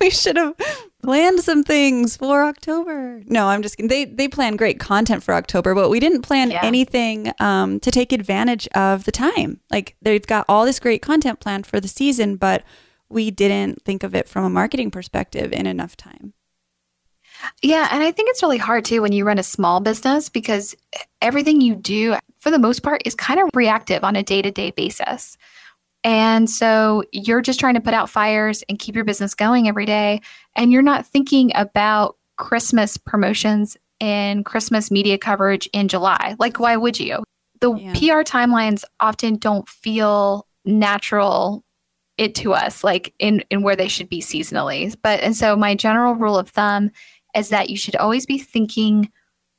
we 0.00 0.10
should 0.10 0.36
have 0.36 0.54
planned 1.02 1.40
some 1.40 1.62
things 1.62 2.16
for 2.16 2.44
October. 2.44 3.22
No, 3.26 3.46
I'm 3.48 3.62
just 3.62 3.76
kidding. 3.76 3.88
They 3.88 4.04
they 4.04 4.28
plan 4.28 4.56
great 4.56 4.78
content 4.78 5.22
for 5.22 5.34
October, 5.34 5.74
but 5.74 5.90
we 5.90 6.00
didn't 6.00 6.22
plan 6.22 6.50
Yeah. 6.50 6.60
anything 6.62 7.32
um, 7.40 7.80
to 7.80 7.90
take 7.90 8.12
advantage 8.12 8.68
of 8.74 9.04
the 9.04 9.12
time. 9.12 9.60
Like 9.70 9.96
they've 10.02 10.26
got 10.26 10.44
all 10.48 10.64
this 10.64 10.80
great 10.80 11.02
content 11.02 11.40
planned 11.40 11.66
for 11.66 11.80
the 11.80 11.88
season, 11.88 12.36
but 12.36 12.62
we 13.08 13.30
didn't 13.30 13.82
think 13.82 14.02
of 14.02 14.14
it 14.14 14.28
from 14.28 14.44
a 14.44 14.50
marketing 14.50 14.90
perspective 14.90 15.52
in 15.52 15.66
enough 15.66 15.96
time. 15.96 16.34
Yeah, 17.62 17.88
and 17.92 18.02
I 18.02 18.10
think 18.10 18.30
it's 18.30 18.42
really 18.42 18.58
hard 18.58 18.84
too 18.84 19.00
when 19.00 19.12
you 19.12 19.24
run 19.24 19.38
a 19.38 19.44
small 19.44 19.80
business 19.80 20.28
because 20.28 20.74
everything 21.22 21.60
you 21.60 21.76
do, 21.76 22.16
for 22.36 22.50
the 22.50 22.58
most 22.58 22.82
part, 22.82 23.00
is 23.04 23.14
kind 23.14 23.38
of 23.40 23.48
reactive 23.54 24.02
on 24.02 24.16
a 24.16 24.22
day 24.24 24.42
to 24.42 24.50
day 24.50 24.72
basis. 24.72 25.38
And 26.08 26.48
so 26.48 27.04
you're 27.12 27.42
just 27.42 27.60
trying 27.60 27.74
to 27.74 27.82
put 27.82 27.92
out 27.92 28.08
fires 28.08 28.64
and 28.66 28.78
keep 28.78 28.94
your 28.94 29.04
business 29.04 29.34
going 29.34 29.68
every 29.68 29.84
day. 29.84 30.22
And 30.56 30.72
you're 30.72 30.80
not 30.80 31.06
thinking 31.06 31.52
about 31.54 32.16
Christmas 32.38 32.96
promotions 32.96 33.76
and 34.00 34.42
Christmas 34.42 34.90
media 34.90 35.18
coverage 35.18 35.68
in 35.74 35.86
July. 35.86 36.34
Like, 36.38 36.58
why 36.58 36.78
would 36.78 36.98
you? 36.98 37.24
The 37.60 37.74
Yeah. 37.74 37.92
PR 37.92 38.22
timelines 38.22 38.84
often 39.00 39.36
don't 39.36 39.68
feel 39.68 40.46
natural 40.64 41.62
it 42.16 42.34
to 42.36 42.54
us, 42.54 42.82
like 42.82 43.12
in, 43.18 43.44
in 43.50 43.60
where 43.62 43.76
they 43.76 43.88
should 43.88 44.08
be 44.08 44.22
seasonally. 44.22 44.96
But, 45.02 45.20
and 45.20 45.36
so 45.36 45.56
my 45.56 45.74
general 45.74 46.14
rule 46.14 46.38
of 46.38 46.48
thumb 46.48 46.90
is 47.36 47.50
that 47.50 47.68
you 47.68 47.76
should 47.76 47.96
always 47.96 48.24
be 48.24 48.38
thinking 48.38 49.12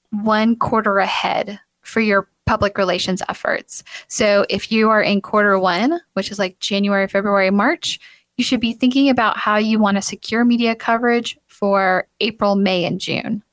one 0.10 0.56
quarter 0.56 0.98
ahead 0.98 1.60
for 1.84 2.00
your 2.00 2.28
public 2.50 2.80
relations 2.80 3.22
efforts. 3.30 3.84
So 4.08 4.44
if 4.50 4.72
you 4.72 4.90
are 4.90 5.04
in 5.04 5.22
quarter 5.22 5.60
one, 5.60 6.02
which 6.14 6.32
is 6.32 6.40
like 6.40 6.58
January, 6.60 7.08
February, 7.08 7.52
March, 7.52 8.00
you 8.38 8.44
should 8.44 8.60
be 8.60 8.74
thinking 8.74 9.08
about 9.08 9.38
how 9.38 9.58
you 9.58 9.78
want 9.78 9.98
to 9.98 10.02
secure 10.02 10.44
media 10.44 10.74
coverage 10.74 11.38
for 11.46 12.08
April, 12.22 12.56
May, 12.56 12.86
and 12.86 13.00
June. 13.00 13.44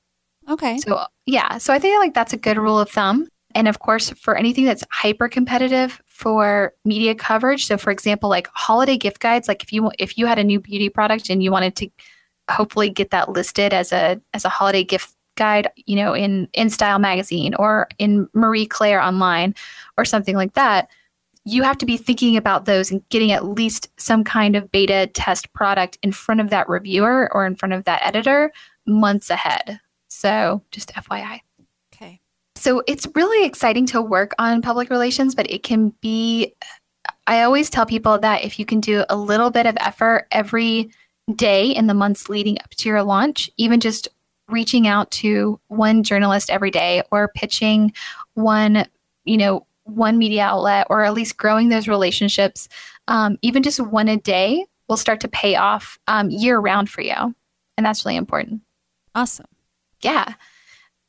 Okay. 0.48 0.78
So 0.78 1.04
yeah, 1.26 1.58
so 1.58 1.74
I 1.74 1.78
think 1.78 2.00
like 2.00 2.14
that's 2.14 2.32
a 2.32 2.38
good 2.38 2.56
rule 2.56 2.80
of 2.80 2.88
thumb. 2.88 3.28
And 3.54 3.68
of 3.68 3.80
course, 3.80 4.08
for 4.12 4.34
anything 4.34 4.64
that's 4.64 4.84
hyper 4.90 5.28
competitive 5.28 6.00
for 6.06 6.72
media 6.86 7.14
coverage, 7.14 7.66
so 7.66 7.76
for 7.76 7.90
example, 7.90 8.30
like 8.30 8.48
holiday 8.54 8.96
gift 8.96 9.20
guides, 9.20 9.46
like 9.46 9.62
if 9.62 9.74
you 9.74 9.90
if 9.98 10.16
you 10.16 10.24
had 10.24 10.38
a 10.38 10.44
new 10.44 10.58
beauty 10.58 10.88
product 10.88 11.28
and 11.28 11.42
you 11.42 11.52
wanted 11.52 11.76
to 11.76 11.90
hopefully 12.50 12.88
get 12.88 13.10
that 13.10 13.28
listed 13.28 13.74
as 13.74 13.92
a 13.92 14.18
as 14.32 14.46
a 14.46 14.48
holiday 14.48 14.84
gift 14.84 15.15
guide, 15.36 15.70
you 15.76 15.96
know, 15.96 16.14
in 16.14 16.48
in 16.52 16.70
Style 16.70 16.98
magazine 16.98 17.54
or 17.54 17.88
in 17.98 18.28
Marie 18.34 18.66
Claire 18.66 19.00
online 19.00 19.54
or 19.96 20.04
something 20.04 20.36
like 20.36 20.54
that, 20.54 20.88
you 21.44 21.62
have 21.62 21.78
to 21.78 21.86
be 21.86 21.96
thinking 21.96 22.36
about 22.36 22.64
those 22.64 22.90
and 22.90 23.08
getting 23.08 23.30
at 23.32 23.44
least 23.44 23.88
some 23.98 24.24
kind 24.24 24.56
of 24.56 24.70
beta 24.72 25.08
test 25.14 25.52
product 25.52 25.96
in 26.02 26.10
front 26.10 26.40
of 26.40 26.50
that 26.50 26.68
reviewer 26.68 27.30
or 27.32 27.46
in 27.46 27.54
front 27.54 27.72
of 27.72 27.84
that 27.84 28.04
editor 28.04 28.52
months 28.86 29.30
ahead. 29.30 29.80
So, 30.08 30.62
just 30.72 30.92
FYI. 30.94 31.40
Okay. 31.94 32.20
So, 32.56 32.82
it's 32.86 33.06
really 33.14 33.46
exciting 33.46 33.86
to 33.86 34.02
work 34.02 34.32
on 34.38 34.60
public 34.60 34.90
relations, 34.90 35.34
but 35.34 35.50
it 35.50 35.62
can 35.62 35.90
be 36.00 36.54
I 37.26 37.42
always 37.42 37.70
tell 37.70 37.86
people 37.86 38.18
that 38.18 38.44
if 38.44 38.58
you 38.58 38.64
can 38.64 38.80
do 38.80 39.04
a 39.08 39.16
little 39.16 39.50
bit 39.50 39.66
of 39.66 39.76
effort 39.80 40.26
every 40.30 40.90
day 41.34 41.70
in 41.70 41.86
the 41.86 41.94
months 41.94 42.28
leading 42.28 42.58
up 42.60 42.70
to 42.70 42.88
your 42.88 43.02
launch, 43.02 43.50
even 43.56 43.80
just 43.80 44.08
reaching 44.48 44.86
out 44.86 45.10
to 45.10 45.60
one 45.68 46.02
journalist 46.02 46.50
every 46.50 46.70
day 46.70 47.02
or 47.10 47.28
pitching 47.28 47.92
one, 48.34 48.86
you 49.24 49.36
know, 49.36 49.66
one 49.84 50.18
media 50.18 50.42
outlet 50.42 50.86
or 50.90 51.04
at 51.04 51.14
least 51.14 51.36
growing 51.36 51.68
those 51.68 51.88
relationships, 51.88 52.68
um, 53.08 53.38
even 53.42 53.62
just 53.62 53.80
one 53.80 54.08
a 54.08 54.16
day 54.16 54.64
will 54.88 54.96
start 54.96 55.20
to 55.20 55.28
pay 55.28 55.56
off 55.56 55.98
um, 56.06 56.30
year 56.30 56.58
round 56.58 56.90
for 56.90 57.00
you. 57.00 57.34
And 57.76 57.84
that's 57.84 58.04
really 58.04 58.16
important. 58.16 58.62
Awesome. 59.14 59.46
Yeah. 60.02 60.34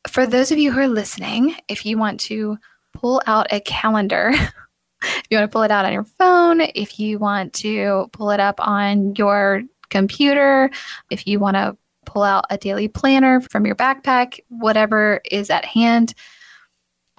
For 0.07 0.25
those 0.25 0.51
of 0.51 0.57
you 0.57 0.71
who 0.71 0.79
are 0.79 0.87
listening, 0.87 1.55
if 1.67 1.85
you 1.85 1.97
want 1.97 2.19
to 2.21 2.57
pull 2.93 3.21
out 3.27 3.47
a 3.51 3.59
calendar, 3.59 4.31
if 5.03 5.23
you 5.29 5.37
want 5.37 5.49
to 5.49 5.53
pull 5.53 5.63
it 5.63 5.71
out 5.71 5.85
on 5.85 5.93
your 5.93 6.03
phone, 6.03 6.61
if 6.61 6.99
you 6.99 7.19
want 7.19 7.53
to 7.53 8.09
pull 8.13 8.31
it 8.31 8.39
up 8.39 8.59
on 8.65 9.15
your 9.15 9.63
computer, 9.89 10.69
if 11.09 11.27
you 11.27 11.39
want 11.39 11.55
to 11.55 11.77
pull 12.07 12.23
out 12.23 12.45
a 12.49 12.57
daily 12.57 12.87
planner 12.87 13.41
from 13.41 13.67
your 13.67 13.75
backpack, 13.75 14.39
whatever 14.47 15.21
is 15.29 15.51
at 15.51 15.65
hand, 15.65 16.15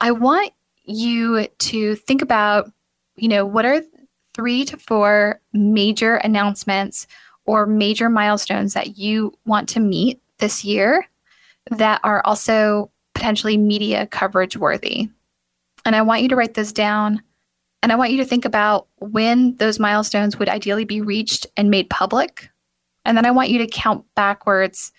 I 0.01 0.11
want 0.11 0.53
you 0.85 1.47
to 1.47 1.95
think 1.95 2.23
about, 2.23 2.73
you 3.17 3.29
know, 3.29 3.45
what 3.45 3.65
are 3.65 3.83
three 4.35 4.65
to 4.65 4.77
four 4.77 5.41
major 5.53 6.17
announcements 6.17 7.07
or 7.45 7.67
major 7.67 8.09
milestones 8.09 8.75
that 8.75 8.99
you 8.99 9.33
want 9.45 9.69
to 9.71 9.81
meet 9.81 10.21
this 10.39 10.65
year 10.65 11.07
that 11.71 12.01
are 12.03 12.23
also 12.25 12.91
potentially 13.15 13.57
media 13.57 14.07
coverage 14.07 14.57
worthy. 14.57 15.09
And 15.85 15.95
I 15.95 16.03
want 16.03 16.23
you 16.23 16.29
to 16.29 16.37
write 16.37 16.55
those 16.55 16.73
down. 16.73 17.23
And 17.83 17.93
I 17.93 17.97
want 17.97 18.13
you 18.13 18.19
to 18.19 18.25
think 18.25 18.45
about 18.45 18.89
when 18.97 19.57
those 19.57 19.79
milestones 19.79 20.39
would 20.39 20.49
ideally 20.49 20.85
be 20.85 21.01
reached 21.01 21.47
and 21.57 21.71
made 21.71 21.91
public. 21.91 22.49
And 23.09 23.17
then 23.17 23.27
I 23.27 23.33
want 23.33 23.49
you 23.49 23.59
to 23.59 23.67
count 23.67 24.05
backwards 24.15 24.93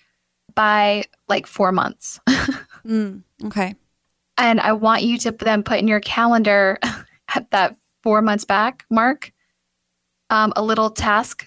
by 0.54 1.04
like 1.28 1.46
four 1.46 1.72
months. 1.72 2.20
Mm, 2.82 3.24
okay. 3.44 3.74
and 4.38 4.58
I 4.58 4.72
want 4.72 5.02
you 5.02 5.18
to 5.18 5.32
then 5.32 5.62
put 5.62 5.78
in 5.78 5.86
your 5.86 6.00
calendar 6.00 6.78
at 7.36 7.50
that 7.50 7.76
four 8.02 8.22
months 8.22 8.46
back 8.46 8.86
mark 8.88 9.32
um, 10.30 10.54
a 10.56 10.62
little 10.62 10.88
task 10.88 11.46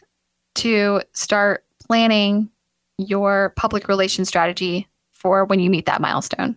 to 0.55 1.01
start 1.13 1.65
planning 1.87 2.51
your 2.99 3.53
public 3.55 3.87
relations 3.87 4.27
strategy 4.27 4.87
for 5.11 5.43
when 5.45 5.59
you 5.59 5.71
meet 5.71 5.87
that 5.87 6.01
milestone. 6.01 6.55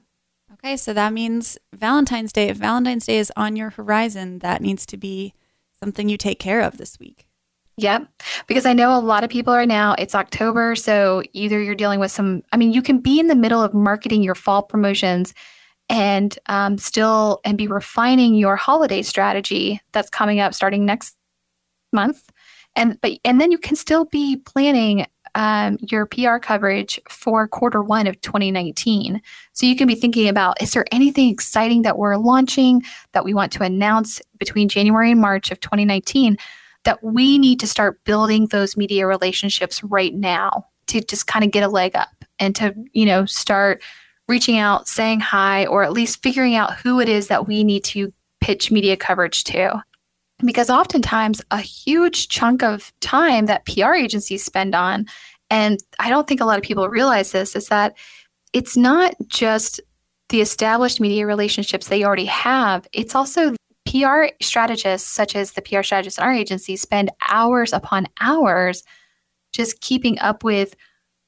Okay, 0.53 0.77
so 0.77 0.93
that 0.93 1.13
means 1.13 1.57
Valentine's 1.73 2.33
Day. 2.33 2.49
If 2.49 2.59
Valentine's 2.59 3.07
Day 3.07 3.19
is 3.19 3.33
on 3.37 3.57
your 3.57 3.71
horizon, 3.71 4.41
that 4.41 4.61
needs 4.61 4.85
to 4.87 4.97
be 4.97 5.33
something 5.81 6.09
you 6.09 6.19
take 6.19 6.39
care 6.39 6.61
of 6.61 6.77
this 6.77 6.99
week. 6.99 7.26
Yep. 7.79 8.09
Because 8.47 8.65
I 8.65 8.73
know 8.73 8.97
a 8.97 9.01
lot 9.01 9.23
of 9.23 9.29
people 9.29 9.55
right 9.55 9.69
now, 9.69 9.95
it's 9.99 10.15
October. 10.15 10.75
So 10.77 11.23
either 11.35 11.61
you're 11.61 11.75
dealing 11.75 12.01
with 12.01 12.11
some, 12.11 12.43
I 12.53 12.57
mean, 12.57 12.73
you 12.73 12.81
can 12.81 12.99
be 12.99 13.21
in 13.21 13.27
the 13.27 13.35
middle 13.35 13.63
of 13.63 13.75
marketing 13.75 14.23
your 14.23 14.35
fall 14.35 14.63
promotions 14.63 15.35
and 15.89 16.39
um, 16.47 16.79
still 16.79 17.41
and 17.45 17.59
be 17.59 17.67
refining 17.67 18.35
your 18.35 18.57
holiday 18.57 19.03
strategy 19.03 19.81
that's 19.93 20.11
coming 20.11 20.41
up 20.41 20.55
starting 20.55 20.87
next 20.87 21.17
month. 21.93 22.31
And 22.75 23.01
but 23.01 23.13
and 23.25 23.41
then 23.41 23.53
you 23.53 23.59
can 23.59 23.77
still 23.77 24.07
be 24.07 24.37
planning 24.37 25.07
um, 25.35 25.77
your 25.81 26.07
PR 26.07 26.39
coverage 26.39 26.99
for 27.09 27.47
quarter 27.47 27.83
one 27.83 28.07
of 28.07 28.21
2019. 28.23 29.21
So 29.53 29.67
you 29.67 29.77
can 29.77 29.87
be 29.87 29.95
thinking 29.95 30.29
about 30.29 30.61
is 30.63 30.73
there 30.73 30.87
anything 30.91 31.29
exciting 31.29 31.83
that 31.83 31.99
we're 31.99 32.17
launching 32.17 32.83
that 33.13 33.25
we 33.25 33.35
want 33.35 33.53
to 33.53 33.63
announce 33.63 34.21
between 34.39 34.69
January 34.69 35.11
and 35.11 35.21
March 35.21 35.51
of 35.51 35.61
2019 35.61 36.39
that 36.87 37.05
we 37.05 37.39
need 37.39 37.61
to 37.61 37.67
start 37.67 38.03
building 38.05 38.47
those 38.47 38.77
media 38.77 39.07
relationships 39.07 39.85
right 39.85 40.15
now 40.15 40.67
to 40.87 41.01
just 41.03 41.27
kind 41.27 41.45
of 41.45 41.51
get 41.51 41.63
a 41.63 41.69
leg 41.69 41.95
up 41.95 42.25
and 42.39 42.57
to, 42.57 42.75
you 42.93 43.05
know, 43.05 43.27
start 43.27 43.83
reaching 44.29 44.57
out, 44.57 44.89
saying 44.89 45.21
hi, 45.21 45.67
or 45.67 45.83
at 45.83 45.93
least 45.93 46.23
figuring 46.23 46.55
out 46.55 46.77
who 46.77 47.01
it 47.01 47.09
is 47.09 47.29
that 47.29 47.47
we 47.47 47.63
need 47.63 47.85
to 47.85 48.13
pitch 48.41 48.71
media 48.71 48.97
coverage 48.97 49.45
to. 49.45 49.83
Because 50.45 50.69
oftentimes, 50.69 51.41
a 51.51 51.61
huge 51.61 52.29
chunk 52.29 52.63
of 52.63 52.93
time 53.01 53.47
that 53.47 53.65
PR 53.67 53.95
agencies 53.95 54.45
spend 54.45 54.75
on, 54.75 55.07
and 55.51 55.79
I 55.99 56.09
don't 56.11 56.27
think 56.27 56.41
a 56.41 56.45
lot 56.45 56.59
of 56.59 56.65
people 56.65 56.89
realize 56.89 57.33
this, 57.33 57.57
is 57.57 57.69
that 57.69 57.97
it's 58.53 58.77
not 58.77 59.15
just 59.29 59.81
the 60.29 60.41
established 60.41 61.01
media 61.01 61.27
relationships 61.27 61.89
they 61.89 62.05
already 62.05 62.27
have, 62.27 62.87
it's 62.93 63.15
also 63.15 63.55
PR 64.01 64.27
strategists, 64.41 65.09
such 65.09 65.37
as 65.37 65.53
the 65.53 65.63
PR 65.63 65.83
strategists 65.83 66.19
in 66.19 66.25
our 66.25 66.33
agency, 66.33 66.77
spend 66.77 67.11
hours 67.31 67.73
upon 67.73 68.07
hours 68.21 68.83
just 69.53 69.81
keeping 69.81 70.19
up 70.19 70.45
with 70.45 70.77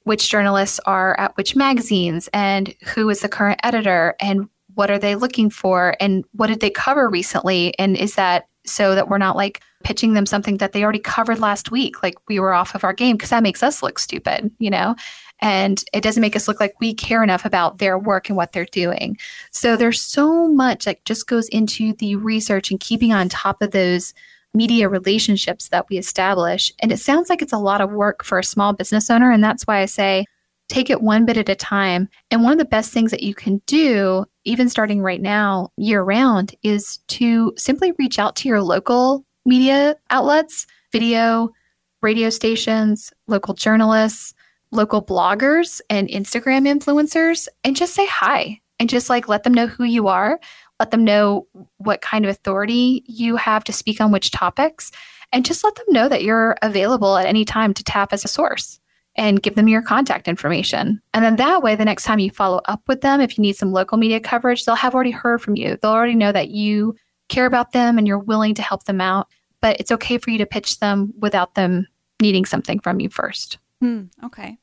which 0.05 0.31
journalists 0.31 0.81
are 0.87 1.19
at 1.19 1.37
which 1.37 1.55
magazines 1.55 2.29
and 2.33 2.75
who 2.95 3.09
is 3.11 3.21
the 3.21 3.29
current 3.29 3.61
editor 3.63 4.15
and 4.21 4.49
what 4.75 4.91
are 4.91 4.99
they 4.99 5.15
looking 5.15 5.51
for 5.51 5.97
and 6.01 6.25
what 6.33 6.47
did 6.47 6.61
they 6.61 6.71
cover 6.71 7.09
recently? 7.11 7.79
And 7.79 7.97
is 7.97 8.15
that 8.15 8.49
so 8.65 8.95
that 8.95 9.09
we're 9.09 9.19
not 9.19 9.37
like 9.37 9.61
pitching 9.83 10.13
them 10.15 10.27
something 10.27 10.59
that 10.59 10.73
they 10.73 10.83
already 10.83 10.99
covered 10.99 11.41
last 11.41 11.71
week 11.71 12.03
like 12.03 12.15
we 12.29 12.39
were 12.39 12.55
off 12.55 12.75
of 12.75 12.85
our 12.85 12.93
game? 12.93 13.17
Because 13.17 13.31
that 13.31 13.43
makes 13.43 13.63
us 13.63 13.83
look 13.83 13.99
stupid 13.99 14.51
you 14.59 14.71
know 14.71 14.95
and 15.41 15.85
it 15.93 16.03
doesn't 16.03 16.21
make 16.21 16.37
us 16.37 16.49
look 16.49 16.61
like 16.61 16.81
we 16.81 16.93
care 16.93 17.23
enough 17.23 17.45
about 17.45 17.79
their 17.79 17.99
work 17.99 18.29
and 18.29 18.37
what 18.37 18.53
they're 18.53 18.65
doing 18.67 19.17
so 19.51 19.77
there's 19.77 20.01
so 20.01 20.49
much 20.49 20.85
that 20.85 21.05
just 21.05 21.27
goes 21.27 21.49
into 21.49 21.93
the 21.95 22.17
research 22.17 22.71
and 22.71 22.81
keeping 22.81 23.13
on 23.13 23.29
top 23.29 23.63
of 23.63 23.71
those 23.71 24.15
media 24.55 24.89
relationships 24.89 25.69
that 25.69 25.89
we 25.89 25.99
establish. 25.99 26.73
And 26.81 26.91
it 26.91 26.99
sounds 26.99 27.29
like 27.29 27.43
it's 27.43 27.53
a 27.53 27.59
lot 27.59 27.81
of 27.81 27.93
work 27.93 28.25
for 28.25 28.39
a 28.39 28.45
small 28.45 28.73
business 28.73 29.11
owner. 29.11 29.31
And 29.31 29.43
that's 29.43 29.67
why 29.67 29.79
I 29.79 29.87
say 29.87 30.25
take 30.69 30.91
it 30.91 31.01
one 31.01 31.25
bit 31.25 31.37
at 31.37 31.49
a 31.49 31.55
time. 31.55 32.09
And 32.31 32.43
one 32.43 32.53
of 32.53 32.59
the 32.59 32.65
best 32.65 32.93
things 32.93 33.11
that 33.11 33.23
you 33.23 33.35
can 33.35 33.63
do, 33.67 34.27
even 34.45 34.69
starting 34.69 35.01
right 35.01 35.21
now, 35.21 35.71
year 35.77 36.03
round, 36.03 36.55
is 36.63 36.99
to 37.09 37.55
simply 37.57 37.93
reach 37.99 38.19
out 38.19 38.37
to 38.37 38.49
your 38.49 38.63
local 38.63 39.25
media 39.47 39.97
outlets 40.11 40.67
video, 40.93 41.51
radio 42.03 42.31
stations, 42.31 43.13
local 43.27 43.55
journalists, 43.55 44.35
local 44.71 45.03
bloggers, 45.03 45.81
and 45.89 46.09
Instagram 46.09 46.67
influencers, 46.67 47.49
and 47.65 47.77
just 47.77 47.95
say 47.95 48.07
hi 48.07 48.61
and 48.79 48.89
just 48.89 49.11
like 49.11 49.29
let 49.29 49.43
them 49.43 49.55
know 49.55 49.67
who 49.67 49.85
you 49.85 50.09
are, 50.09 50.39
let 50.79 50.91
them 50.91 51.05
know 51.05 51.47
what 51.79 52.01
kind 52.01 52.25
of 52.25 52.31
authority 52.31 53.03
you 53.07 53.37
have 53.37 53.65
to 53.65 53.73
speak 53.73 54.01
on 54.01 54.13
which 54.13 54.31
topics, 54.31 54.91
and 55.33 55.45
just 55.45 55.65
let 55.65 55.75
them 55.75 55.87
know 55.89 56.09
that 56.09 56.23
you're 56.23 56.57
available 56.63 57.17
at 57.17 57.27
any 57.27 57.45
time 57.45 57.75
to 57.75 57.85
tap 57.85 58.13
as 58.13 58.25
a 58.25 58.29
source 58.29 58.81
and 59.17 59.43
give 59.43 59.57
them 59.57 59.69
your 59.69 59.83
contact 59.83 60.29
information. 60.29 61.03
And 61.13 61.25
then 61.25 61.37
that 61.37 61.63
way, 61.63 61.75
the 61.75 61.85
next 61.85 62.05
time 62.05 62.21
you 62.21 62.31
follow 62.31 62.61
up 62.67 62.83
with 62.87 63.01
them, 63.01 63.21
if 63.21 63.37
you 63.37 63.43
need 63.43 63.57
some 63.57 63.73
local 63.73 63.99
media 63.99 64.21
coverage, 64.21 64.65
they'll 64.65 64.77
have 64.77 64.95
already 64.95 65.11
heard 65.11 65.43
from 65.43 65.57
you. 65.57 65.77
They'll 65.83 65.91
already 65.91 66.15
know 66.15 66.31
that 66.31 66.51
you 66.51 66.95
care 67.29 67.47
about 67.47 67.73
them 67.73 67.99
and 67.99 68.07
you're 68.07 68.19
willing 68.19 68.55
to 68.55 68.63
help 68.63 68.85
them 68.85 69.01
out. 69.01 69.27
But 69.61 69.81
it's 69.81 69.91
okay 69.91 70.19
for 70.19 70.31
you 70.31 70.39
to 70.39 70.47
pitch 70.47 70.79
them 70.79 71.13
without 71.19 71.57
them 71.57 71.89
needing 72.23 72.45
something 72.45 72.79
from 72.79 73.01
you 73.01 73.09
first. 73.09 73.59
Hmm, 73.81 74.05
okay. 74.25 74.59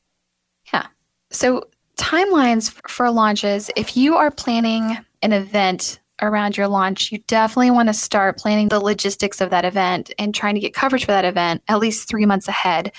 Yeah. 0.72 0.86
So, 1.30 1.68
timelines 1.96 2.70
for 2.88 3.10
launches, 3.10 3.70
if 3.76 3.96
you 3.96 4.16
are 4.16 4.30
planning 4.30 4.98
an 5.22 5.32
event 5.32 6.00
around 6.20 6.56
your 6.56 6.68
launch, 6.68 7.12
you 7.12 7.18
definitely 7.26 7.70
want 7.70 7.88
to 7.88 7.94
start 7.94 8.38
planning 8.38 8.68
the 8.68 8.80
logistics 8.80 9.40
of 9.40 9.50
that 9.50 9.64
event 9.64 10.12
and 10.18 10.34
trying 10.34 10.54
to 10.54 10.60
get 10.60 10.74
coverage 10.74 11.04
for 11.04 11.12
that 11.12 11.24
event 11.24 11.62
at 11.68 11.78
least 11.78 12.08
three 12.08 12.26
months 12.26 12.48
ahead 12.48 12.92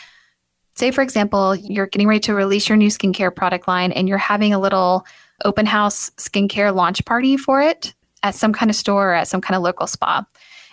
say, 0.78 0.92
for 0.92 1.02
example, 1.02 1.56
you're 1.56 1.88
getting 1.88 2.08
ready 2.08 2.20
to 2.22 2.34
release 2.34 2.70
your 2.70 2.78
new 2.78 2.90
skincare 2.90 3.36
product 3.36 3.68
line 3.68 3.92
and 3.92 4.08
you're 4.08 4.18
having 4.18 4.54
a 4.54 4.60
little 4.60 5.06
open 5.44 5.66
house 5.66 6.10
skincare 6.18 6.74
launch 6.74 7.04
party 7.06 7.38
for 7.38 7.62
it 7.62 7.94
at 8.24 8.36
some 8.36 8.54
kind 8.54 8.70
of 8.70 8.76
store 8.76 9.12
or 9.12 9.14
at 9.14 9.28
some 9.28 9.42
kind 9.42 9.56
of 9.56 9.64
local 9.64 9.88
spa. 9.88 10.26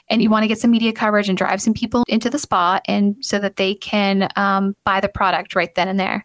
And 0.09 0.23
you 0.23 0.31
want 0.31 0.43
to 0.43 0.49
get 0.49 0.59
some 0.59 0.71
media 0.71 0.93
coverage 0.93 1.29
and 1.29 1.39
drive 1.39 1.63
some 1.63 1.75
people 1.75 2.05
into 2.09 2.29
the 2.29 2.39
spa 2.39 2.81
and 2.87 3.17
so 3.21 3.39
that 3.39 3.57
they 3.57 3.75
can 3.75 4.29
um, 4.37 4.77
buy 4.85 5.01
the 5.01 5.09
product 5.09 5.55
right 5.55 5.75
then 5.75 5.89
and 5.89 5.99
there 5.99 6.25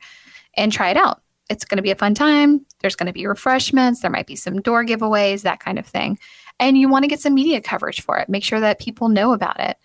and 0.56 0.72
try 0.72 0.90
it 0.90 0.98
out. 0.98 1.22
It's 1.50 1.66
going 1.66 1.78
to 1.78 1.84
be 1.84 1.92
a 1.92 1.96
fun 1.96 2.14
time. 2.14 2.66
There's 2.82 2.96
going 2.96 3.08
to 3.08 3.14
be 3.14 3.26
refreshments. 3.26 4.02
There 4.02 4.12
might 4.12 4.28
be 4.28 4.36
some 4.36 4.62
door 4.62 4.86
giveaways, 4.86 5.42
that 5.44 5.60
kind 5.60 5.80
of 5.80 5.86
thing. 5.86 6.20
And 6.60 6.78
you 6.78 6.90
want 6.90 7.04
to 7.04 7.08
get 7.10 7.22
some 7.22 7.34
media 7.34 7.62
coverage 7.62 8.02
for 8.02 8.18
it. 8.20 8.30
Make 8.30 8.44
sure 8.44 8.60
that 8.60 8.80
people 8.80 9.10
know 9.10 9.34
about 9.34 9.60
it. 9.60 9.78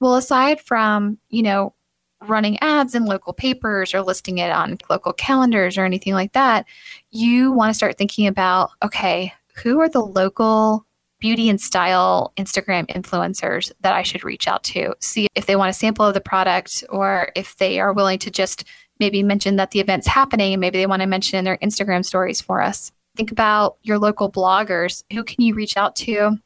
Well, 0.00 0.14
aside 0.14 0.60
from, 0.60 1.18
you 1.28 1.42
know, 1.42 1.74
running 2.22 2.58
ads 2.60 2.94
in 2.94 3.04
local 3.04 3.32
papers 3.32 3.94
or 3.94 4.02
listing 4.02 4.38
it 4.38 4.50
on 4.50 4.78
local 4.88 5.12
calendars 5.12 5.76
or 5.76 5.84
anything 5.84 6.14
like 6.14 6.32
that, 6.32 6.66
you 7.10 7.52
want 7.52 7.70
to 7.70 7.74
start 7.74 7.98
thinking 7.98 8.26
about 8.26 8.70
okay, 8.82 9.32
who 9.62 9.80
are 9.80 9.88
the 9.88 10.00
local 10.00 10.86
beauty 11.20 11.48
and 11.48 11.60
style 11.60 12.32
Instagram 12.36 12.86
influencers 12.88 13.70
that 13.80 13.94
I 13.94 14.02
should 14.02 14.24
reach 14.24 14.48
out 14.48 14.64
to? 14.64 14.94
See 15.00 15.28
if 15.34 15.46
they 15.46 15.56
want 15.56 15.70
a 15.70 15.74
sample 15.74 16.04
of 16.04 16.14
the 16.14 16.20
product 16.20 16.84
or 16.88 17.30
if 17.36 17.56
they 17.56 17.78
are 17.80 17.92
willing 17.92 18.18
to 18.20 18.30
just 18.30 18.64
maybe 18.98 19.22
mention 19.22 19.56
that 19.56 19.70
the 19.70 19.80
event's 19.80 20.06
happening 20.06 20.52
and 20.54 20.60
maybe 20.60 20.78
they 20.78 20.86
want 20.86 21.02
to 21.02 21.06
mention 21.06 21.38
in 21.38 21.44
their 21.44 21.58
Instagram 21.58 22.04
stories 22.04 22.40
for 22.40 22.60
us. 22.60 22.92
Think 23.16 23.30
about 23.30 23.76
your 23.82 23.98
local 23.98 24.30
bloggers. 24.30 25.04
Who 25.12 25.24
can 25.24 25.42
you 25.44 25.54
reach 25.54 25.76
out 25.76 25.96
to 25.96 26.38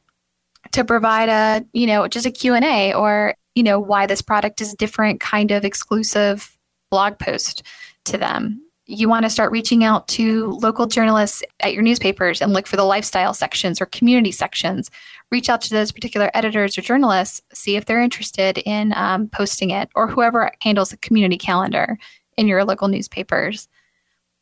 to 0.71 0.83
provide 0.83 1.29
a, 1.29 1.65
you 1.73 1.85
know, 1.85 2.07
just 2.07 2.25
a 2.25 2.31
Q&A 2.31 2.93
or 2.93 3.35
you 3.55 3.63
know, 3.63 3.79
why 3.79 4.05
this 4.05 4.21
product 4.21 4.61
is 4.61 4.73
different 4.75 5.21
kind 5.21 5.51
of 5.51 5.65
exclusive 5.65 6.57
blog 6.91 7.17
post 7.17 7.63
to 8.03 8.17
them. 8.17 8.61
You 8.87 9.09
want 9.09 9.23
to 9.23 9.31
start 9.31 9.51
reaching 9.51 9.83
out 9.83 10.07
to 10.09 10.51
local 10.61 10.85
journalists 10.85 11.41
at 11.59 11.73
your 11.73 11.81
newspapers 11.81 12.39
and 12.39 12.53
look 12.53 12.67
for 12.67 12.75
the 12.75 12.83
lifestyle 12.83 13.33
sections 13.33 13.81
or 13.81 13.87
community 13.87 14.31
sections. 14.31 14.91
Reach 15.31 15.49
out 15.49 15.61
to 15.61 15.71
those 15.71 15.91
particular 15.91 16.29
editors 16.35 16.77
or 16.77 16.81
journalists, 16.81 17.41
see 17.51 17.75
if 17.77 17.85
they're 17.85 17.99
interested 17.99 18.59
in 18.59 18.93
um, 18.95 19.27
posting 19.27 19.71
it, 19.71 19.89
or 19.95 20.07
whoever 20.07 20.51
handles 20.61 20.89
the 20.89 20.97
community 20.97 21.37
calendar 21.37 21.97
in 22.37 22.47
your 22.47 22.63
local 22.63 22.87
newspapers. 22.87 23.67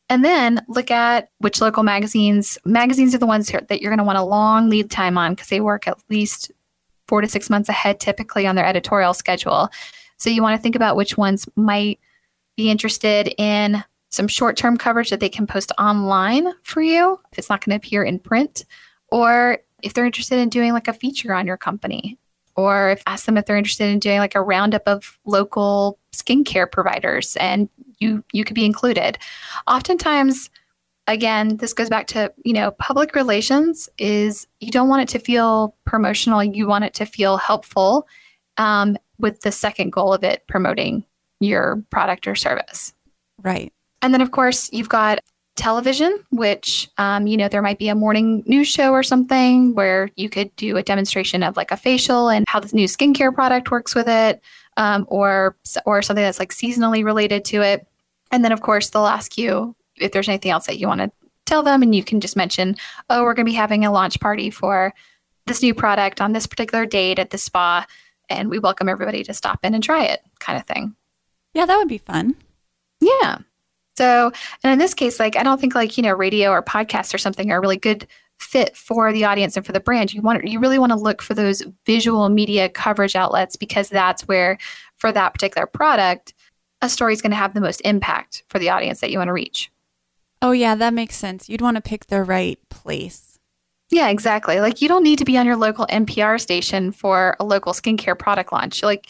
And 0.09 0.25
then 0.25 0.65
look 0.67 0.91
at 0.91 1.29
which 1.37 1.61
local 1.61 1.83
magazines. 1.83 2.57
Magazines 2.65 3.15
are 3.15 3.19
the 3.19 3.25
ones 3.25 3.49
that 3.49 3.81
you're 3.81 3.91
going 3.91 3.97
to 3.97 4.03
want 4.03 4.17
a 4.17 4.23
long 4.23 4.69
lead 4.69 4.91
time 4.91 5.17
on 5.17 5.33
because 5.33 5.47
they 5.47 5.61
work 5.61 5.87
at 5.87 5.97
least 6.09 6.51
four 7.07 7.21
to 7.21 7.29
six 7.29 7.49
months 7.49 7.69
ahead 7.69 7.99
typically 7.99 8.45
on 8.45 8.55
their 8.55 8.65
editorial 8.65 9.13
schedule. 9.13 9.69
So 10.17 10.29
you 10.29 10.41
want 10.41 10.57
to 10.57 10.61
think 10.61 10.75
about 10.75 10.97
which 10.97 11.17
ones 11.17 11.47
might 11.55 11.99
be 12.57 12.69
interested 12.69 13.33
in 13.37 13.83
some 14.13 14.27
short 14.27 14.55
term 14.55 14.77
coverage 14.77 15.09
that 15.09 15.19
they 15.19 15.29
can 15.29 15.47
post 15.47 15.71
online 15.79 16.47
for 16.61 16.81
you 16.81 17.19
if 17.31 17.39
it's 17.39 17.49
not 17.49 17.65
going 17.65 17.77
to 17.77 17.85
appear 17.85 18.03
in 18.03 18.19
print, 18.19 18.65
or 19.09 19.57
if 19.81 19.93
they're 19.93 20.05
interested 20.05 20.37
in 20.37 20.49
doing 20.49 20.71
like 20.71 20.87
a 20.87 20.93
feature 20.93 21.33
on 21.33 21.47
your 21.47 21.57
company, 21.57 22.17
or 22.55 22.91
if 22.91 23.01
ask 23.07 23.25
them 23.25 23.37
if 23.37 23.45
they're 23.45 23.57
interested 23.57 23.89
in 23.89 23.99
doing 23.99 24.19
like 24.19 24.35
a 24.35 24.41
roundup 24.41 24.87
of 24.87 25.19
local 25.25 25.97
skincare 26.11 26.71
providers 26.71 27.35
and 27.37 27.69
you 27.99 28.23
you 28.31 28.43
could 28.43 28.55
be 28.55 28.65
included. 28.65 29.17
Oftentimes 29.67 30.51
again, 31.07 31.57
this 31.57 31.73
goes 31.73 31.89
back 31.89 32.07
to, 32.07 32.31
you 32.45 32.53
know, 32.53 32.71
public 32.71 33.15
relations 33.15 33.89
is 33.97 34.47
you 34.59 34.71
don't 34.71 34.87
want 34.87 35.01
it 35.01 35.09
to 35.09 35.19
feel 35.19 35.75
promotional. 35.85 36.43
You 36.43 36.67
want 36.67 36.85
it 36.85 36.93
to 36.95 37.05
feel 37.05 37.37
helpful 37.37 38.07
um, 38.57 38.97
with 39.17 39.41
the 39.41 39.51
second 39.51 39.91
goal 39.91 40.13
of 40.13 40.23
it 40.23 40.45
promoting 40.47 41.03
your 41.39 41.83
product 41.89 42.27
or 42.27 42.35
service. 42.35 42.93
Right. 43.41 43.72
And 44.03 44.13
then, 44.13 44.21
of 44.21 44.31
course, 44.31 44.69
you've 44.71 44.89
got 44.89 45.19
television, 45.55 46.23
which, 46.29 46.89
um, 46.97 47.25
you 47.25 47.37
know, 47.37 47.47
there 47.47 47.61
might 47.61 47.79
be 47.79 47.87
a 47.87 47.95
morning 47.95 48.43
news 48.45 48.67
show 48.67 48.91
or 48.91 49.01
something 49.01 49.73
where 49.75 50.09
you 50.15 50.29
could 50.29 50.53
do 50.57 50.77
a 50.77 50.83
demonstration 50.83 51.41
of 51.41 51.55
like 51.55 51.71
a 51.71 51.77
facial 51.77 52.29
and 52.29 52.43
how 52.47 52.59
the 52.59 52.75
new 52.75 52.87
skincare 52.87 53.33
product 53.33 53.71
works 53.71 53.95
with 53.95 54.09
it, 54.09 54.41
um, 54.77 55.05
or 55.07 55.55
or 55.85 56.01
something 56.01 56.23
that's 56.23 56.39
like 56.39 56.51
seasonally 56.51 57.03
related 57.03 57.45
to 57.45 57.61
it. 57.61 57.87
And 58.31 58.43
then, 58.43 58.51
of 58.51 58.61
course, 58.61 58.89
they'll 58.89 59.05
ask 59.05 59.37
you 59.37 59.75
if 59.97 60.11
there's 60.11 60.27
anything 60.27 60.51
else 60.51 60.67
that 60.67 60.79
you 60.79 60.87
want 60.87 61.01
to 61.01 61.11
tell 61.45 61.63
them 61.63 61.81
and 61.81 61.93
you 61.93 62.03
can 62.03 62.21
just 62.21 62.35
mention 62.35 62.75
oh 63.09 63.23
we're 63.23 63.33
going 63.33 63.45
to 63.45 63.51
be 63.51 63.55
having 63.55 63.85
a 63.85 63.91
launch 63.91 64.19
party 64.19 64.49
for 64.49 64.93
this 65.45 65.61
new 65.61 65.73
product 65.73 66.21
on 66.21 66.31
this 66.31 66.47
particular 66.47 66.85
date 66.85 67.19
at 67.19 67.31
the 67.31 67.37
spa 67.37 67.85
and 68.29 68.49
we 68.49 68.59
welcome 68.59 68.87
everybody 68.87 69.23
to 69.23 69.33
stop 69.33 69.59
in 69.63 69.73
and 69.73 69.83
try 69.83 70.05
it 70.05 70.21
kind 70.39 70.57
of 70.57 70.65
thing. 70.65 70.95
Yeah 71.53 71.65
that 71.65 71.77
would 71.77 71.89
be 71.89 71.97
fun. 71.97 72.35
Yeah 73.01 73.39
so 73.97 74.31
and 74.63 74.73
in 74.73 74.79
this 74.79 74.93
case 74.93 75.19
like 75.19 75.35
i 75.35 75.43
don't 75.43 75.59
think 75.59 75.75
like 75.75 75.97
you 75.97 76.03
know 76.03 76.13
radio 76.13 76.49
or 76.49 76.61
podcasts 76.61 77.13
or 77.13 77.17
something 77.17 77.51
are 77.51 77.61
really 77.61 77.77
good 77.77 78.07
fit 78.39 78.75
for 78.75 79.13
the 79.13 79.23
audience 79.23 79.55
and 79.55 79.65
for 79.65 79.71
the 79.71 79.79
brand 79.79 80.13
you 80.13 80.21
want 80.21 80.45
you 80.47 80.59
really 80.59 80.79
want 80.79 80.91
to 80.91 80.97
look 80.97 81.21
for 81.21 81.33
those 81.33 81.63
visual 81.85 82.29
media 82.29 82.67
coverage 82.67 83.15
outlets 83.15 83.55
because 83.55 83.89
that's 83.89 84.23
where 84.23 84.57
for 84.97 85.11
that 85.11 85.33
particular 85.33 85.65
product 85.65 86.33
a 86.81 86.89
story 86.89 87.13
is 87.13 87.21
going 87.21 87.31
to 87.31 87.37
have 87.37 87.53
the 87.53 87.61
most 87.61 87.79
impact 87.85 88.43
for 88.49 88.59
the 88.59 88.69
audience 88.69 88.99
that 88.99 89.11
you 89.11 89.17
want 89.17 89.29
to 89.29 89.33
reach 89.33 89.71
Oh, 90.43 90.51
yeah, 90.51 90.75
that 90.75 90.93
makes 90.93 91.15
sense. 91.15 91.47
You'd 91.47 91.61
want 91.61 91.77
to 91.77 91.81
pick 91.81 92.07
the 92.07 92.21
right 92.21 92.59
place. 92.69 93.39
Yeah, 93.91 94.09
exactly. 94.09 94.59
Like 94.59 94.81
you 94.81 94.89
don't 94.89 95.03
need 95.03 95.19
to 95.19 95.25
be 95.25 95.37
on 95.37 95.45
your 95.45 95.55
local 95.55 95.87
NPR 95.87 96.39
station 96.39 96.91
for 96.91 97.37
a 97.39 97.45
local 97.45 97.71
skincare 97.71 98.19
product 98.19 98.51
launch. 98.51 98.83
Like 98.83 99.07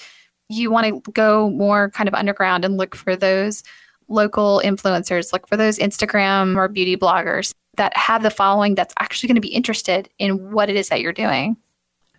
you 0.48 0.70
want 0.70 1.04
to 1.04 1.12
go 1.12 1.50
more 1.50 1.90
kind 1.90 2.08
of 2.08 2.14
underground 2.14 2.64
and 2.64 2.78
look 2.78 2.96
for 2.96 3.16
those 3.16 3.64
local 4.08 4.62
influencers, 4.64 5.34
look 5.34 5.48
for 5.48 5.58
those 5.58 5.78
Instagram 5.78 6.56
or 6.56 6.68
beauty 6.68 6.96
bloggers 6.96 7.54
that 7.78 7.96
have 7.98 8.24
the 8.24 8.30
following 8.30 8.76
that's 8.76 8.94
actually 9.00 9.28
going 9.28 9.36
to 9.36 9.42
be 9.42 9.54
interested 9.54 10.10
in 10.20 10.52
what 10.52 10.70
it 10.70 10.76
is 10.76 10.90
that 10.90 11.02
you're 11.02 11.14
doing. 11.14 11.58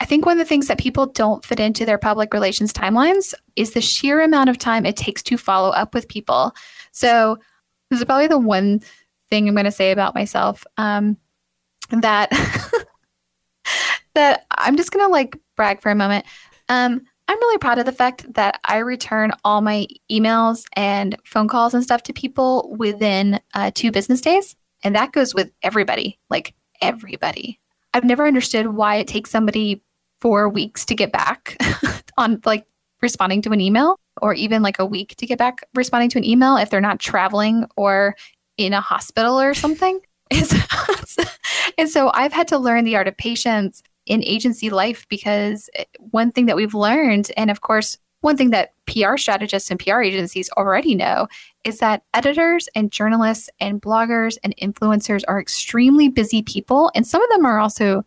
I 0.01 0.07
think 0.07 0.27
one 0.27 0.39
of 0.39 0.45
the 0.45 0.49
things 0.49 0.67
that 0.67 0.79
people 0.79 1.07
don't 1.07 1.45
fit 1.45 1.61
into 1.61 1.87
their 1.87 1.99
public 1.99 2.35
relations 2.35 2.73
timelines 2.73 3.33
is 3.57 3.73
the 3.73 3.81
sheer 3.81 4.21
amount 4.21 4.51
of 4.51 4.59
time 4.59 4.85
it 4.85 4.97
takes 4.97 5.23
to 5.25 5.39
follow 5.39 5.71
up 5.71 5.95
with 5.95 6.09
people. 6.09 6.53
So, 6.91 7.39
this 7.91 8.01
is 8.01 8.05
probably 8.05 8.27
the 8.27 8.39
one 8.39 8.83
thing 9.31 9.49
I'm 9.49 9.55
going 9.55 9.67
to 9.67 9.71
say 9.71 9.93
about 9.93 10.15
myself. 10.15 10.65
Um, 10.79 11.17
that 11.91 12.31
that 14.15 14.47
I'm 14.51 14.77
just 14.77 14.91
going 14.91 15.05
to 15.05 15.13
like 15.13 15.37
brag 15.57 15.81
for 15.81 15.91
a 15.91 15.95
moment. 15.95 16.27
Um, 16.69 17.03
I'm 17.27 17.39
really 17.39 17.59
proud 17.59 17.79
of 17.79 17.87
the 17.87 17.93
fact 17.93 18.33
that 18.35 18.61
I 18.65 18.79
return 18.79 19.33
all 19.45 19.61
my 19.61 19.87
emails 20.11 20.65
and 20.75 21.17
phone 21.25 21.49
calls 21.49 21.73
and 21.73 21.83
stuff 21.83 22.03
to 22.05 22.13
people 22.13 22.75
within 22.79 23.41
uh, 23.55 23.71
two 23.75 23.91
business 23.91 24.21
days. 24.21 24.57
And 24.83 24.95
that 24.95 25.13
goes 25.13 25.35
with 25.35 25.51
everybody, 25.63 26.19
like 26.29 26.55
everybody. 26.83 27.59
I've 27.95 28.05
never 28.05 28.27
understood 28.27 28.69
why 28.69 28.97
it 28.97 29.09
takes 29.09 29.31
somebody 29.31 29.83
four 30.21 30.49
weeks 30.49 30.85
to 30.87 30.95
get 30.95 31.13
back 31.13 31.57
on 32.19 32.41
like 32.45 32.67
responding 33.01 33.41
to 33.43 33.51
an 33.53 33.61
email 33.61 33.99
or 34.21 34.35
even 34.35 34.63
like 34.63 34.79
a 34.79 34.87
week 34.87 35.17
to 35.17 35.27
get 35.27 35.39
back 35.39 35.61
responding 35.75 36.11
to 36.11 36.19
an 36.19 36.25
email 36.25 36.57
if 36.57 36.71
they're 36.71 36.81
not 36.81 37.01
traveling 37.01 37.67
or 37.77 38.17
in 38.59 38.73
a 38.73 38.81
hospital 38.81 39.41
or 39.41 39.55
something. 39.55 40.01
and 41.79 41.89
so 41.89 42.11
I've 42.15 42.33
had 42.33 42.49
to 42.49 42.59
learn 42.59 42.85
the 42.85 42.97
art 42.97 43.09
of 43.09 43.17
patience 43.17 43.83
in 44.07 44.23
agency 44.25 44.71
life 44.71 45.07
because 45.09 45.69
eh, 45.75 45.85
one 45.99 46.33
thing 46.33 46.47
that 46.47 46.57
we've 46.57 46.75
learned, 46.75 47.31
and 47.37 47.51
of 47.51 47.61
course, 47.61 47.99
one 48.21 48.37
thing 48.39 48.51
that 48.51 48.73
PR 48.87 49.19
strategists 49.19 49.71
and 49.71 49.79
PR 49.79 50.01
agencies 50.01 50.51
already 50.57 50.95
know 50.95 51.29
is 51.65 51.79
that 51.79 52.05
editors 52.15 52.69
and 52.75 52.91
journalists 52.91 53.51
and 53.61 53.83
bloggers 53.83 54.39
and 54.43 54.57
influencers 54.57 55.23
are 55.29 55.41
extremely 55.41 56.09
busy 56.09 56.43
people. 56.43 56.91
And 56.95 57.07
some 57.07 57.23
of 57.23 57.29
them 57.29 57.45
are 57.45 57.59
also 57.59 58.03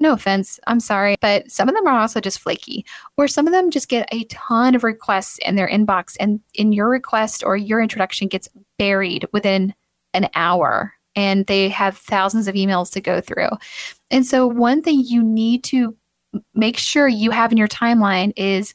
no 0.00 0.12
offense, 0.12 0.58
I'm 0.66 0.80
sorry, 0.80 1.14
but 1.20 1.48
some 1.50 1.68
of 1.68 1.76
them 1.76 1.86
are 1.86 1.98
also 1.98 2.20
just 2.20 2.40
flaky, 2.40 2.84
or 3.16 3.28
some 3.28 3.46
of 3.46 3.52
them 3.52 3.70
just 3.70 3.88
get 3.88 4.08
a 4.12 4.24
ton 4.24 4.74
of 4.74 4.82
requests 4.82 5.38
in 5.38 5.54
their 5.54 5.68
inbox, 5.68 6.16
and 6.18 6.40
in 6.54 6.72
your 6.72 6.88
request 6.88 7.44
or 7.44 7.56
your 7.56 7.80
introduction 7.80 8.26
gets 8.26 8.48
buried 8.78 9.28
within 9.32 9.72
an 10.12 10.28
hour, 10.34 10.92
and 11.14 11.46
they 11.46 11.68
have 11.68 11.96
thousands 11.96 12.48
of 12.48 12.54
emails 12.54 12.92
to 12.92 13.00
go 13.00 13.20
through. 13.20 13.50
And 14.10 14.26
so, 14.26 14.46
one 14.46 14.82
thing 14.82 15.04
you 15.04 15.22
need 15.22 15.64
to 15.64 15.96
make 16.54 16.78
sure 16.78 17.08
you 17.08 17.30
have 17.30 17.52
in 17.52 17.58
your 17.58 17.68
timeline 17.68 18.32
is 18.36 18.74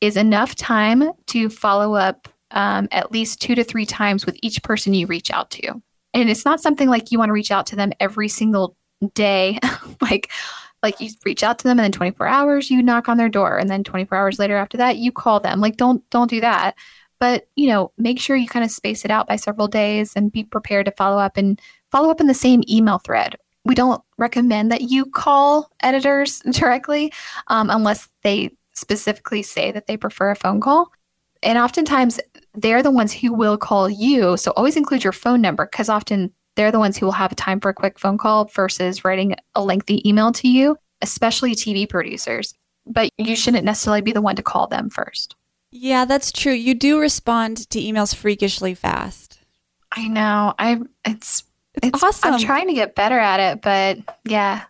is 0.00 0.16
enough 0.16 0.54
time 0.54 1.10
to 1.26 1.48
follow 1.48 1.94
up 1.94 2.28
um, 2.50 2.88
at 2.92 3.12
least 3.12 3.40
two 3.40 3.54
to 3.54 3.64
three 3.64 3.86
times 3.86 4.26
with 4.26 4.36
each 4.42 4.62
person 4.62 4.94
you 4.94 5.06
reach 5.06 5.30
out 5.30 5.50
to. 5.50 5.82
And 6.12 6.30
it's 6.30 6.44
not 6.44 6.60
something 6.60 6.88
like 6.88 7.10
you 7.10 7.18
want 7.18 7.30
to 7.30 7.34
reach 7.34 7.50
out 7.50 7.66
to 7.66 7.76
them 7.76 7.92
every 8.00 8.28
single 8.28 8.76
day 9.14 9.58
like 10.00 10.30
like 10.82 11.00
you 11.00 11.10
reach 11.24 11.42
out 11.42 11.58
to 11.58 11.64
them 11.64 11.78
and 11.78 11.84
then 11.84 11.92
24 11.92 12.26
hours 12.26 12.70
you 12.70 12.82
knock 12.82 13.08
on 13.08 13.16
their 13.16 13.28
door 13.28 13.58
and 13.58 13.68
then 13.68 13.84
24 13.84 14.16
hours 14.16 14.38
later 14.38 14.56
after 14.56 14.76
that 14.76 14.96
you 14.96 15.10
call 15.10 15.40
them 15.40 15.60
like 15.60 15.76
don't 15.76 16.08
don't 16.10 16.30
do 16.30 16.40
that 16.40 16.74
but 17.24 17.48
you 17.56 17.66
know 17.66 17.90
make 17.96 18.20
sure 18.20 18.36
you 18.36 18.46
kind 18.46 18.66
of 18.66 18.70
space 18.70 19.02
it 19.02 19.10
out 19.10 19.26
by 19.26 19.34
several 19.34 19.66
days 19.66 20.12
and 20.14 20.30
be 20.30 20.44
prepared 20.44 20.84
to 20.84 20.92
follow 20.92 21.18
up 21.18 21.38
and 21.38 21.58
follow 21.90 22.10
up 22.10 22.20
in 22.20 22.26
the 22.26 22.34
same 22.34 22.62
email 22.68 22.98
thread 22.98 23.34
we 23.64 23.74
don't 23.74 24.02
recommend 24.18 24.70
that 24.70 24.82
you 24.82 25.06
call 25.06 25.70
editors 25.82 26.40
directly 26.50 27.10
um, 27.46 27.70
unless 27.70 28.08
they 28.24 28.50
specifically 28.74 29.42
say 29.42 29.72
that 29.72 29.86
they 29.86 29.96
prefer 29.96 30.32
a 30.32 30.36
phone 30.36 30.60
call 30.60 30.92
and 31.42 31.56
oftentimes 31.56 32.20
they're 32.52 32.82
the 32.82 32.90
ones 32.90 33.10
who 33.10 33.32
will 33.32 33.56
call 33.56 33.88
you 33.88 34.36
so 34.36 34.50
always 34.50 34.76
include 34.76 35.02
your 35.02 35.12
phone 35.12 35.40
number 35.40 35.64
because 35.64 35.88
often 35.88 36.30
they're 36.56 36.72
the 36.72 36.78
ones 36.78 36.98
who 36.98 37.06
will 37.06 37.12
have 37.12 37.34
time 37.36 37.58
for 37.58 37.70
a 37.70 37.74
quick 37.74 37.98
phone 37.98 38.18
call 38.18 38.44
versus 38.44 39.02
writing 39.02 39.34
a 39.54 39.64
lengthy 39.64 40.08
email 40.08 40.30
to 40.32 40.46
you, 40.46 40.76
especially 41.02 41.56
TV 41.56 41.88
producers. 41.88 42.54
But 42.86 43.08
you 43.18 43.34
shouldn't 43.34 43.64
necessarily 43.64 44.02
be 44.02 44.12
the 44.12 44.22
one 44.22 44.36
to 44.36 44.42
call 44.42 44.68
them 44.68 44.88
first. 44.88 45.34
Yeah, 45.76 46.04
that's 46.04 46.30
true. 46.30 46.52
You 46.52 46.72
do 46.74 47.00
respond 47.00 47.68
to 47.70 47.80
emails 47.80 48.14
freakishly 48.14 48.74
fast. 48.74 49.40
I 49.90 50.06
know. 50.06 50.54
I 50.56 50.80
it's 51.04 51.42
it's, 51.74 51.88
it's 51.88 52.02
awesome. 52.02 52.34
I'm 52.34 52.40
trying 52.40 52.68
to 52.68 52.74
get 52.74 52.94
better 52.94 53.18
at 53.18 53.40
it, 53.40 53.60
but 53.60 53.98
yeah. 54.24 54.62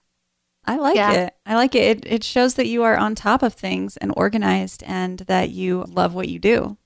I 0.65 0.77
like 0.77 0.97
yeah. 0.97 1.13
it. 1.13 1.35
I 1.45 1.57
like 1.57 1.75
it. 1.75 1.99
it. 1.99 2.11
It 2.11 2.25
shows 2.25 2.55
that 2.55 2.69
you 2.69 2.85
are 2.85 2.97
on 2.97 3.15
top 3.15 3.43
of 3.43 3.53
things 3.53 3.99
and 3.99 4.15
organized 4.17 4.83
and 4.87 5.19
that 5.21 5.51
you 5.51 5.85
love 5.89 6.15
what 6.15 6.31
you 6.31 6.39
do. 6.39 6.79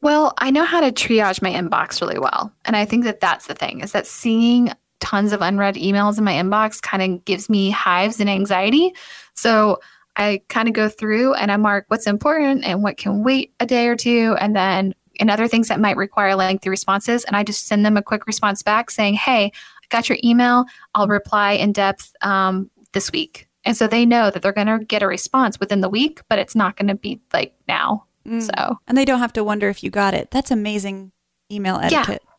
Well, 0.00 0.32
I 0.38 0.50
know 0.50 0.64
how 0.64 0.80
to 0.80 0.90
triage 0.90 1.42
my 1.42 1.52
inbox 1.52 2.00
really 2.00 2.18
well. 2.18 2.50
And 2.64 2.74
I 2.74 2.86
think 2.86 3.04
that 3.04 3.20
that's 3.20 3.48
the 3.48 3.54
thing 3.54 3.82
is 3.82 3.92
that 3.92 4.06
seeing 4.06 4.72
tons 5.00 5.34
of 5.34 5.42
unread 5.42 5.74
emails 5.74 6.16
in 6.16 6.24
my 6.24 6.32
inbox 6.32 6.80
kind 6.80 7.02
of 7.02 7.24
gives 7.26 7.50
me 7.50 7.70
hives 7.70 8.18
and 8.18 8.30
anxiety. 8.30 8.94
So 9.34 9.80
I 10.18 10.42
kind 10.48 10.68
of 10.68 10.74
go 10.74 10.88
through 10.88 11.34
and 11.34 11.50
I 11.50 11.56
mark 11.56 11.86
what's 11.88 12.06
important 12.06 12.64
and 12.64 12.82
what 12.82 12.96
can 12.96 13.22
wait 13.22 13.54
a 13.60 13.66
day 13.66 13.86
or 13.86 13.96
two. 13.96 14.36
And 14.40 14.54
then 14.54 14.94
and 15.20 15.30
other 15.30 15.48
things 15.48 15.68
that 15.68 15.80
might 15.80 15.96
require 15.96 16.34
lengthy 16.34 16.68
responses. 16.68 17.24
And 17.24 17.36
I 17.36 17.42
just 17.42 17.66
send 17.66 17.84
them 17.84 17.96
a 17.96 18.02
quick 18.02 18.26
response 18.26 18.62
back 18.62 18.90
saying, 18.90 19.14
Hey, 19.14 19.46
I 19.46 19.86
got 19.88 20.08
your 20.08 20.18
email. 20.22 20.64
I'll 20.94 21.08
reply 21.08 21.52
in 21.52 21.72
depth 21.72 22.14
um, 22.22 22.70
this 22.92 23.10
week. 23.12 23.48
And 23.64 23.76
so 23.76 23.86
they 23.86 24.06
know 24.06 24.30
that 24.30 24.42
they're 24.42 24.52
going 24.52 24.66
to 24.66 24.84
get 24.84 25.02
a 25.02 25.06
response 25.06 25.60
within 25.60 25.80
the 25.80 25.88
week, 25.88 26.22
but 26.28 26.38
it's 26.38 26.54
not 26.54 26.76
going 26.76 26.88
to 26.88 26.94
be 26.94 27.20
like 27.32 27.54
now. 27.66 28.04
Mm. 28.26 28.42
So, 28.42 28.78
and 28.86 28.96
they 28.96 29.04
don't 29.04 29.18
have 29.18 29.32
to 29.34 29.44
wonder 29.44 29.68
if 29.68 29.82
you 29.82 29.90
got 29.90 30.14
it. 30.14 30.30
That's 30.30 30.50
amazing 30.50 31.12
email 31.50 31.76
etiquette. 31.76 32.22
Yeah. 32.24 32.34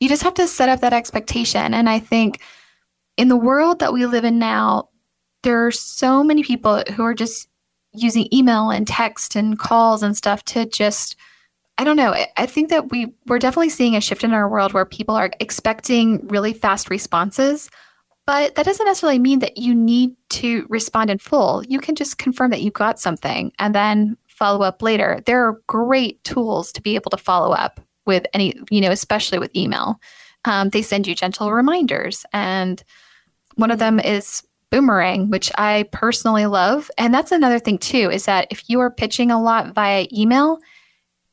You 0.00 0.08
just 0.08 0.22
have 0.24 0.34
to 0.34 0.46
set 0.46 0.68
up 0.68 0.80
that 0.80 0.92
expectation. 0.92 1.72
And 1.72 1.88
I 1.88 2.00
think 2.00 2.40
in 3.16 3.28
the 3.28 3.36
world 3.36 3.78
that 3.78 3.92
we 3.92 4.04
live 4.06 4.24
in 4.24 4.38
now, 4.38 4.88
there 5.44 5.64
are 5.66 5.70
so 5.70 6.24
many 6.24 6.42
people 6.42 6.82
who 6.94 7.04
are 7.04 7.14
just 7.14 7.48
using 7.92 8.28
email 8.32 8.70
and 8.70 8.88
text 8.88 9.36
and 9.36 9.58
calls 9.58 10.02
and 10.02 10.16
stuff 10.16 10.44
to 10.44 10.66
just 10.66 11.16
I 11.76 11.82
don't 11.82 11.96
know. 11.96 12.14
I 12.36 12.46
think 12.46 12.70
that 12.70 12.90
we 12.92 13.12
we're 13.26 13.40
definitely 13.40 13.70
seeing 13.70 13.96
a 13.96 14.00
shift 14.00 14.22
in 14.22 14.32
our 14.32 14.48
world 14.48 14.72
where 14.72 14.84
people 14.84 15.16
are 15.16 15.30
expecting 15.40 16.26
really 16.28 16.52
fast 16.52 16.88
responses, 16.88 17.68
but 18.26 18.54
that 18.54 18.64
doesn't 18.64 18.86
necessarily 18.86 19.18
mean 19.18 19.40
that 19.40 19.58
you 19.58 19.74
need 19.74 20.14
to 20.30 20.66
respond 20.68 21.10
in 21.10 21.18
full. 21.18 21.64
You 21.64 21.80
can 21.80 21.96
just 21.96 22.18
confirm 22.18 22.52
that 22.52 22.62
you 22.62 22.70
got 22.70 23.00
something 23.00 23.52
and 23.58 23.74
then 23.74 24.16
follow 24.28 24.64
up 24.64 24.82
later. 24.82 25.20
There 25.26 25.46
are 25.46 25.60
great 25.66 26.22
tools 26.22 26.70
to 26.72 26.82
be 26.82 26.94
able 26.94 27.10
to 27.10 27.16
follow 27.16 27.52
up 27.52 27.80
with 28.06 28.24
any, 28.34 28.54
you 28.70 28.80
know, 28.80 28.90
especially 28.90 29.38
with 29.38 29.54
email. 29.56 30.00
Um, 30.44 30.68
they 30.68 30.82
send 30.82 31.06
you 31.06 31.14
gentle 31.14 31.52
reminders. 31.52 32.24
And 32.32 32.82
one 33.56 33.70
of 33.70 33.78
them 33.78 33.98
is 33.98 34.42
Boomerang, 34.70 35.30
which 35.30 35.50
I 35.56 35.84
personally 35.92 36.46
love. 36.46 36.90
And 36.98 37.14
that's 37.14 37.32
another 37.32 37.58
thing, 37.58 37.78
too, 37.78 38.10
is 38.10 38.24
that 38.24 38.48
if 38.50 38.68
you 38.68 38.80
are 38.80 38.90
pitching 38.90 39.30
a 39.30 39.40
lot 39.40 39.74
via 39.74 40.06
email 40.12 40.58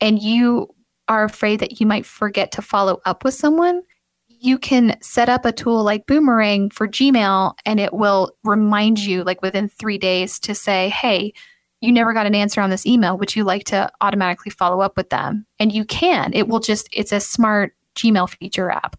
and 0.00 0.22
you 0.22 0.68
are 1.08 1.24
afraid 1.24 1.60
that 1.60 1.80
you 1.80 1.86
might 1.86 2.06
forget 2.06 2.52
to 2.52 2.62
follow 2.62 3.00
up 3.04 3.24
with 3.24 3.34
someone, 3.34 3.82
you 4.28 4.58
can 4.58 4.96
set 5.00 5.28
up 5.28 5.44
a 5.44 5.52
tool 5.52 5.84
like 5.84 6.06
Boomerang 6.06 6.70
for 6.70 6.88
Gmail 6.88 7.54
and 7.64 7.78
it 7.78 7.92
will 7.92 8.32
remind 8.44 8.98
you, 8.98 9.22
like 9.22 9.42
within 9.42 9.68
three 9.68 9.98
days, 9.98 10.40
to 10.40 10.54
say, 10.54 10.88
hey, 10.88 11.32
you 11.80 11.92
never 11.92 12.12
got 12.12 12.26
an 12.26 12.34
answer 12.34 12.60
on 12.60 12.70
this 12.70 12.86
email, 12.86 13.18
would 13.18 13.34
you 13.34 13.44
like 13.44 13.64
to 13.64 13.90
automatically 14.00 14.50
follow 14.50 14.80
up 14.80 14.96
with 14.96 15.10
them? 15.10 15.46
And 15.58 15.72
you 15.72 15.84
can. 15.84 16.32
It 16.32 16.48
will 16.48 16.60
just, 16.60 16.88
it's 16.92 17.12
a 17.12 17.20
smart 17.20 17.74
Gmail 17.96 18.30
feature 18.30 18.70
app. 18.70 18.96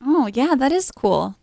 Oh, 0.00 0.28
yeah, 0.32 0.54
that 0.56 0.72
is 0.72 0.90
cool. 0.90 1.36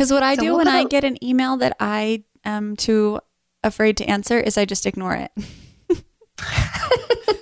Because 0.00 0.12
what 0.12 0.22
I 0.22 0.34
so 0.34 0.40
do 0.40 0.56
when 0.56 0.66
I 0.66 0.84
get 0.84 1.04
an 1.04 1.22
email 1.22 1.58
that 1.58 1.76
I 1.78 2.24
am 2.42 2.74
too 2.74 3.20
afraid 3.62 3.98
to 3.98 4.04
answer 4.06 4.40
is 4.40 4.56
I 4.56 4.64
just 4.64 4.86
ignore 4.86 5.12
it. 5.14 5.30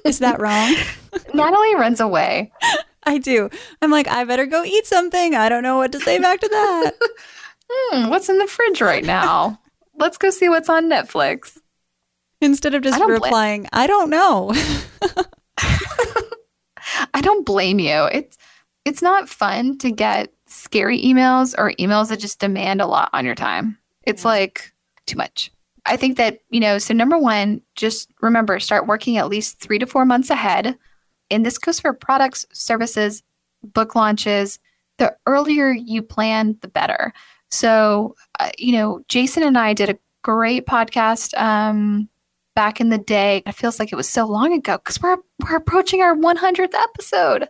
is 0.04 0.18
that 0.18 0.40
wrong? 0.40 0.74
Natalie 1.34 1.76
runs 1.76 2.00
away. 2.00 2.50
I 3.04 3.18
do. 3.18 3.48
I'm 3.80 3.92
like, 3.92 4.08
I 4.08 4.24
better 4.24 4.44
go 4.44 4.64
eat 4.64 4.88
something. 4.88 5.36
I 5.36 5.48
don't 5.48 5.62
know 5.62 5.76
what 5.76 5.92
to 5.92 6.00
say 6.00 6.18
back 6.18 6.40
to 6.40 6.48
that. 6.48 6.94
hmm, 7.70 8.08
what's 8.08 8.28
in 8.28 8.38
the 8.38 8.48
fridge 8.48 8.80
right 8.80 9.04
now? 9.04 9.60
Let's 9.94 10.18
go 10.18 10.30
see 10.30 10.48
what's 10.48 10.68
on 10.68 10.90
Netflix. 10.90 11.58
Instead 12.40 12.74
of 12.74 12.82
just 12.82 13.00
replying, 13.00 13.68
I 13.72 13.86
don't 13.86 14.10
know. 14.10 14.52
I 17.14 17.20
don't 17.20 17.46
blame 17.46 17.78
you. 17.78 18.06
It's 18.06 18.36
it's 18.84 19.00
not 19.00 19.28
fun 19.28 19.78
to 19.78 19.92
get 19.92 20.32
scary 20.48 21.02
emails 21.02 21.54
or 21.56 21.72
emails 21.72 22.08
that 22.08 22.20
just 22.20 22.40
demand 22.40 22.80
a 22.80 22.86
lot 22.86 23.10
on 23.12 23.24
your 23.24 23.34
time. 23.34 23.78
It's 24.02 24.24
yeah. 24.24 24.30
like 24.30 24.72
too 25.06 25.16
much. 25.16 25.52
I 25.86 25.96
think 25.96 26.16
that, 26.18 26.40
you 26.50 26.60
know, 26.60 26.78
so 26.78 26.92
number 26.92 27.18
one, 27.18 27.62
just 27.74 28.10
remember 28.20 28.58
start 28.60 28.86
working 28.86 29.16
at 29.16 29.28
least 29.28 29.58
three 29.58 29.78
to 29.78 29.86
four 29.86 30.04
months 30.04 30.30
ahead. 30.30 30.76
And 31.30 31.44
this 31.44 31.58
goes 31.58 31.80
for 31.80 31.92
products, 31.92 32.46
services, 32.52 33.22
book 33.62 33.94
launches. 33.94 34.58
The 34.98 35.16
earlier 35.26 35.70
you 35.70 36.02
plan, 36.02 36.58
the 36.60 36.68
better. 36.68 37.12
So, 37.50 38.16
uh, 38.40 38.50
you 38.58 38.72
know, 38.72 39.02
Jason 39.08 39.42
and 39.42 39.56
I 39.56 39.72
did 39.72 39.90
a 39.90 39.98
great 40.22 40.66
podcast 40.66 41.38
um, 41.40 42.08
back 42.54 42.80
in 42.80 42.88
the 42.88 42.98
day. 42.98 43.42
It 43.46 43.52
feels 43.52 43.78
like 43.78 43.92
it 43.92 43.96
was 43.96 44.08
so 44.08 44.26
long 44.26 44.52
ago 44.52 44.78
because 44.78 45.00
we're 45.00 45.16
we're 45.42 45.56
approaching 45.56 46.02
our 46.02 46.14
100th 46.14 46.74
episode. 46.74 47.48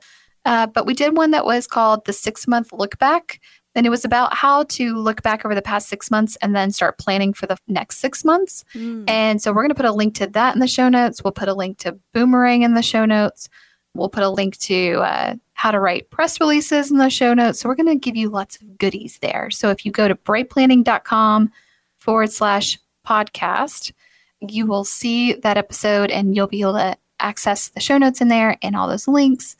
Uh, 0.48 0.66
but 0.66 0.86
we 0.86 0.94
did 0.94 1.14
one 1.14 1.30
that 1.32 1.44
was 1.44 1.66
called 1.66 2.06
the 2.06 2.12
six 2.12 2.48
month 2.48 2.72
look 2.72 2.98
back. 2.98 3.38
And 3.74 3.86
it 3.86 3.90
was 3.90 4.02
about 4.02 4.34
how 4.34 4.62
to 4.64 4.96
look 4.96 5.22
back 5.22 5.44
over 5.44 5.54
the 5.54 5.60
past 5.60 5.90
six 5.90 6.10
months 6.10 6.36
and 6.40 6.56
then 6.56 6.70
start 6.70 6.96
planning 6.96 7.34
for 7.34 7.46
the 7.46 7.58
next 7.68 7.98
six 7.98 8.24
months. 8.24 8.64
Mm. 8.74 9.04
And 9.06 9.42
so 9.42 9.52
we're 9.52 9.62
going 9.62 9.68
to 9.68 9.74
put 9.74 9.84
a 9.84 9.92
link 9.92 10.14
to 10.16 10.26
that 10.26 10.54
in 10.54 10.60
the 10.60 10.66
show 10.66 10.88
notes. 10.88 11.22
We'll 11.22 11.32
put 11.32 11.50
a 11.50 11.54
link 11.54 11.76
to 11.80 11.98
Boomerang 12.14 12.62
in 12.62 12.72
the 12.72 12.82
show 12.82 13.04
notes. 13.04 13.50
We'll 13.92 14.08
put 14.08 14.22
a 14.22 14.30
link 14.30 14.56
to 14.60 15.00
uh, 15.00 15.34
how 15.52 15.70
to 15.70 15.80
write 15.80 16.08
press 16.08 16.40
releases 16.40 16.90
in 16.90 16.96
the 16.96 17.10
show 17.10 17.34
notes. 17.34 17.60
So 17.60 17.68
we're 17.68 17.74
going 17.74 17.88
to 17.88 17.96
give 17.96 18.16
you 18.16 18.30
lots 18.30 18.56
of 18.56 18.78
goodies 18.78 19.18
there. 19.18 19.50
So 19.50 19.68
if 19.68 19.84
you 19.84 19.92
go 19.92 20.08
to 20.08 20.14
brightplanning.com 20.14 21.52
forward 21.98 22.32
slash 22.32 22.78
podcast, 23.06 23.92
you 24.40 24.64
will 24.64 24.84
see 24.84 25.34
that 25.34 25.58
episode 25.58 26.10
and 26.10 26.34
you'll 26.34 26.46
be 26.46 26.62
able 26.62 26.72
to 26.72 26.96
access 27.20 27.68
the 27.68 27.80
show 27.80 27.98
notes 27.98 28.22
in 28.22 28.28
there 28.28 28.56
and 28.62 28.74
all 28.74 28.88
those 28.88 29.06
links. 29.06 29.56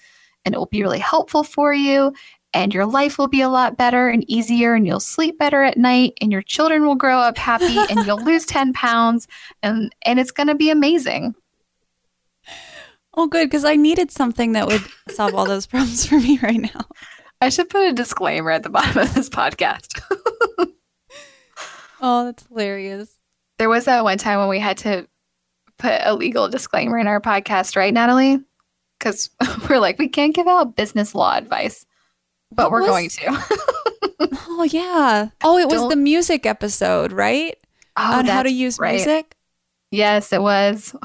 And 0.48 0.54
it 0.54 0.58
will 0.58 0.64
be 0.64 0.80
really 0.80 0.98
helpful 0.98 1.44
for 1.44 1.74
you. 1.74 2.14
And 2.54 2.72
your 2.72 2.86
life 2.86 3.18
will 3.18 3.28
be 3.28 3.42
a 3.42 3.50
lot 3.50 3.76
better 3.76 4.08
and 4.08 4.24
easier, 4.30 4.72
and 4.72 4.86
you'll 4.86 4.98
sleep 4.98 5.38
better 5.38 5.62
at 5.62 5.76
night, 5.76 6.14
and 6.22 6.32
your 6.32 6.40
children 6.40 6.86
will 6.86 6.94
grow 6.94 7.18
up 7.18 7.36
happy, 7.36 7.76
and 7.90 8.06
you'll 8.06 8.24
lose 8.24 8.46
10 8.46 8.72
pounds, 8.72 9.28
and, 9.62 9.94
and 10.06 10.18
it's 10.18 10.30
going 10.30 10.46
to 10.46 10.54
be 10.54 10.70
amazing. 10.70 11.34
Oh, 13.12 13.26
good, 13.26 13.50
because 13.50 13.66
I 13.66 13.76
needed 13.76 14.10
something 14.10 14.52
that 14.52 14.66
would 14.66 14.80
solve 15.10 15.34
all 15.34 15.44
those 15.44 15.66
problems 15.66 16.06
for 16.06 16.18
me 16.18 16.38
right 16.42 16.56
now. 16.56 16.86
I 17.42 17.50
should 17.50 17.68
put 17.68 17.86
a 17.86 17.92
disclaimer 17.92 18.50
at 18.50 18.62
the 18.62 18.70
bottom 18.70 18.96
of 19.02 19.12
this 19.12 19.28
podcast. 19.28 20.00
oh, 22.00 22.24
that's 22.24 22.46
hilarious. 22.46 23.12
There 23.58 23.68
was 23.68 23.84
that 23.84 24.04
one 24.04 24.16
time 24.16 24.38
when 24.38 24.48
we 24.48 24.58
had 24.58 24.78
to 24.78 25.06
put 25.78 26.00
a 26.02 26.14
legal 26.14 26.48
disclaimer 26.48 26.96
in 26.96 27.06
our 27.06 27.20
podcast, 27.20 27.76
right, 27.76 27.92
Natalie? 27.92 28.40
Because 28.98 29.30
we're 29.68 29.78
like, 29.78 29.98
we 29.98 30.08
can't 30.08 30.34
give 30.34 30.46
out 30.46 30.76
business 30.76 31.14
law 31.14 31.36
advice, 31.36 31.86
but 32.50 32.70
what 32.70 32.72
we're 32.72 32.80
was... 32.80 32.88
going 32.88 33.08
to. 33.10 33.58
oh, 34.48 34.64
yeah. 34.64 35.28
Oh, 35.42 35.58
it 35.58 35.66
was 35.66 35.80
Don't... 35.80 35.90
the 35.90 35.96
music 35.96 36.46
episode, 36.46 37.12
right? 37.12 37.56
Oh, 37.96 38.18
on 38.18 38.26
how 38.26 38.42
to 38.42 38.50
use 38.50 38.78
right. 38.78 38.94
music. 38.94 39.36
Yes, 39.90 40.32
it 40.32 40.42
was. 40.42 40.94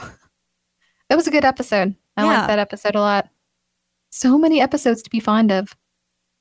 It 1.09 1.15
was 1.15 1.27
a 1.27 1.31
good 1.31 1.45
episode. 1.45 1.95
I 2.17 2.23
Yeah. 2.23 2.39
like 2.39 2.47
that 2.47 2.57
episode 2.57 2.95
a 2.95 2.99
lot. 2.99 3.29
So 4.09 4.35
many 4.35 4.59
episodes 4.59 5.03
to 5.03 5.11
be 5.11 5.19
fond 5.19 5.51
of. 5.51 5.75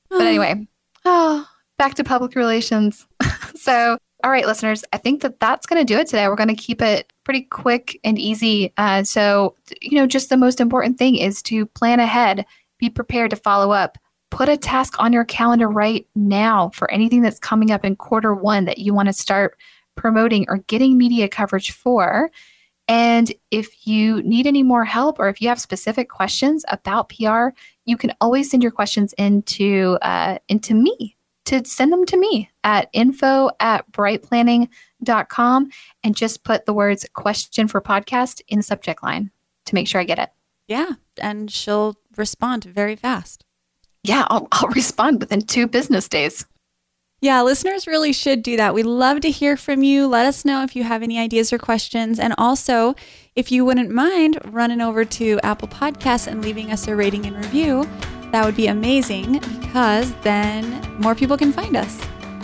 But 0.09 0.23
anyway, 0.23 0.67
oh, 1.05 1.47
back 1.79 1.93
to 1.95 2.05
public 2.05 2.35
relations. 2.35 3.07
so, 3.55 3.99
all 4.25 4.31
right, 4.31 4.47
listeners, 4.47 4.85
I 4.93 4.99
think 4.99 5.23
that 5.23 5.41
that's 5.41 5.67
going 5.67 5.85
to 5.85 5.95
do 5.95 5.99
it 5.99 6.07
today. 6.07 6.29
We're 6.29 6.37
going 6.37 6.49
to 6.49 6.55
keep 6.55 6.81
it 6.81 7.13
pretty 7.25 7.43
quick 7.43 7.99
and 8.05 8.19
easy. 8.19 8.73
Uh, 8.77 9.03
so, 9.03 9.57
you 9.81 9.97
know, 9.97 10.07
just 10.07 10.29
the 10.29 10.37
most 10.37 10.61
important 10.61 10.99
thing 10.99 11.17
is 11.17 11.43
to 11.45 11.67
plan 11.67 11.99
ahead, 11.99 12.47
be 12.79 12.89
prepared 12.89 13.31
to 13.31 13.37
follow 13.37 13.73
up, 13.73 13.99
put 14.31 14.49
a 14.49 14.57
task 14.57 14.95
on 15.01 15.13
your 15.13 15.25
calendar 15.25 15.69
right 15.69 16.07
now 16.15 16.71
for 16.71 16.91
anything 16.91 17.23
that's 17.23 17.39
coming 17.39 17.71
up 17.71 17.85
in 17.85 17.97
quarter 17.97 18.35
one 18.35 18.65
that 18.65 18.79
you 18.79 18.95
want 18.95 19.09
to 19.09 19.13
start 19.13 19.59
promoting 19.97 20.47
or 20.49 20.59
getting 20.69 20.97
media 20.97 21.29
coverage 21.29 21.73
for. 21.73 22.31
And 22.89 23.33
if 23.51 23.87
you 23.87 24.23
need 24.23 24.47
any 24.47 24.63
more 24.63 24.85
help 24.85 25.19
or 25.19 25.29
if 25.29 25.41
you 25.41 25.49
have 25.49 25.61
specific 25.61 26.09
questions 26.09 26.65
about 26.69 27.09
PR, 27.09 27.49
you 27.87 27.97
can 27.97 28.13
always 28.21 28.51
send 28.51 28.63
your 28.63 28.73
questions 28.73 29.13
into 29.15 29.99
uh, 30.03 30.39
into 30.49 30.75
me 30.75 31.17
to 31.47 31.65
send 31.65 31.93
them 31.93 32.07
to 32.07 32.17
me 32.17 32.51
at 32.63 32.89
info 32.93 33.51
at 33.61 33.91
brightplanning.com 33.93 35.71
and 36.05 36.17
just 36.17 36.45
put 36.45 36.67
the 36.67 36.73
words 36.73 37.07
question 37.15 37.69
for 37.69 37.81
podcast 37.81 38.41
in 38.49 38.59
the 38.59 38.63
subject 38.63 39.03
line 39.03 39.31
to 39.67 39.75
make 39.75 39.89
sure 39.89 40.01
I 40.01 40.05
get 40.05 40.19
it. 40.19 40.31
yeah, 40.69 40.93
and 41.21 41.51
she'll 41.51 41.97
respond 42.17 42.65
very 42.65 42.97
fast. 42.97 43.45
Yeah, 44.03 44.27
I'll, 44.29 44.49
I'll 44.53 44.69
respond 44.69 45.21
within 45.21 45.43
two 45.43 45.67
business 45.67 46.09
days. 46.09 46.47
Yeah, 47.21 47.41
listeners 47.43 47.87
really 47.87 48.13
should 48.13 48.43
do 48.43 48.57
that. 48.57 48.75
We 48.75 48.83
love 48.83 49.21
to 49.21 49.31
hear 49.31 49.57
from 49.57 49.85
you. 49.85 50.09
Let 50.09 50.27
us 50.27 50.45
know 50.45 50.65
if 50.65 50.75
you 50.75 50.83
have 50.83 51.05
any 51.05 51.21
ideas 51.21 51.53
or 51.53 51.59
questions. 51.59 52.19
And 52.19 52.35
also, 52.37 52.97
if 53.37 53.53
you 53.53 53.65
wouldn't 53.65 53.91
mind 53.91 54.41
running 54.47 54.81
over 54.81 55.05
to 55.05 55.39
Apple 55.45 55.69
Podcasts 55.69 56.27
and 56.27 56.43
leaving 56.43 56.73
us 56.73 56.89
a 56.89 56.97
rating 56.97 57.25
and 57.27 57.37
review, 57.37 57.89
that 58.33 58.45
would 58.45 58.57
be 58.57 58.67
amazing 58.67 59.39
because 59.61 60.13
then 60.23 60.81
more 60.99 61.15
people 61.15 61.37
can 61.37 61.53
find 61.53 61.77
us. 61.77 62.01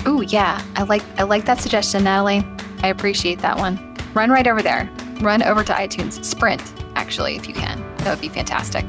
Oh 0.07 0.21
yeah, 0.21 0.63
I 0.77 0.85
like 0.85 1.03
I 1.19 1.25
like 1.25 1.45
that 1.47 1.61
suggestion, 1.61 2.05
Natalie. 2.05 2.45
I 2.83 2.89
appreciate 2.89 3.41
that 3.41 3.57
one. 3.57 3.97
Run 4.15 4.31
right 4.31 4.47
over 4.47 4.63
there. 4.63 4.91
Run 5.21 5.43
over 5.43 5.65
to 5.65 5.73
iTunes. 5.73 6.25
Sprint, 6.25 6.63
actually, 6.95 7.37
if 7.37 7.49
you 7.49 7.55
can. 7.55 7.81
That 7.99 8.11
would 8.11 8.21
be 8.21 8.29
fantastic. 8.29 8.85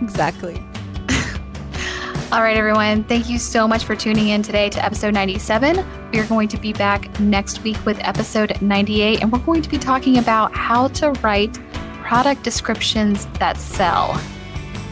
Exactly. 0.00 0.62
All 2.32 2.42
right, 2.42 2.56
everyone. 2.56 3.04
Thank 3.04 3.28
you 3.28 3.38
so 3.38 3.66
much 3.66 3.84
for 3.84 3.96
tuning 3.96 4.28
in 4.28 4.42
today 4.42 4.70
to 4.70 4.84
episode 4.84 5.14
97. 5.14 5.84
We 6.12 6.18
are 6.20 6.26
going 6.26 6.48
to 6.48 6.56
be 6.56 6.72
back 6.72 7.18
next 7.20 7.62
week 7.62 7.84
with 7.84 7.98
episode 8.00 8.60
98, 8.62 9.22
and 9.22 9.32
we're 9.32 9.38
going 9.40 9.62
to 9.62 9.68
be 9.68 9.78
talking 9.78 10.18
about 10.18 10.52
how 10.54 10.88
to 10.88 11.10
write 11.22 11.58
product 12.02 12.42
descriptions 12.42 13.26
that 13.38 13.56
sell, 13.56 14.20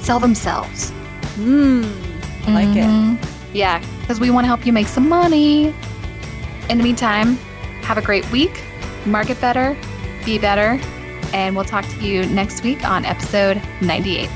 sell 0.00 0.18
themselves. 0.18 0.92
Mmm, 1.42 1.84
I 2.46 2.52
like 2.52 2.76
it. 2.76 2.84
Mhm. 2.84 3.18
Yeah, 3.52 3.80
because 4.00 4.20
we 4.20 4.30
want 4.30 4.44
to 4.44 4.48
help 4.48 4.64
you 4.66 4.72
make 4.72 4.86
some 4.88 5.08
money. 5.08 5.74
In 6.70 6.78
the 6.78 6.84
meantime, 6.84 7.38
have 7.82 7.98
a 7.98 8.02
great 8.02 8.28
week, 8.30 8.62
market 9.04 9.40
better, 9.40 9.76
be 10.24 10.38
better, 10.38 10.78
and 11.34 11.54
we'll 11.56 11.64
talk 11.64 11.84
to 11.88 12.04
you 12.06 12.24
next 12.26 12.62
week 12.62 12.88
on 12.88 13.04
episode 13.04 13.60
98. 13.80 14.30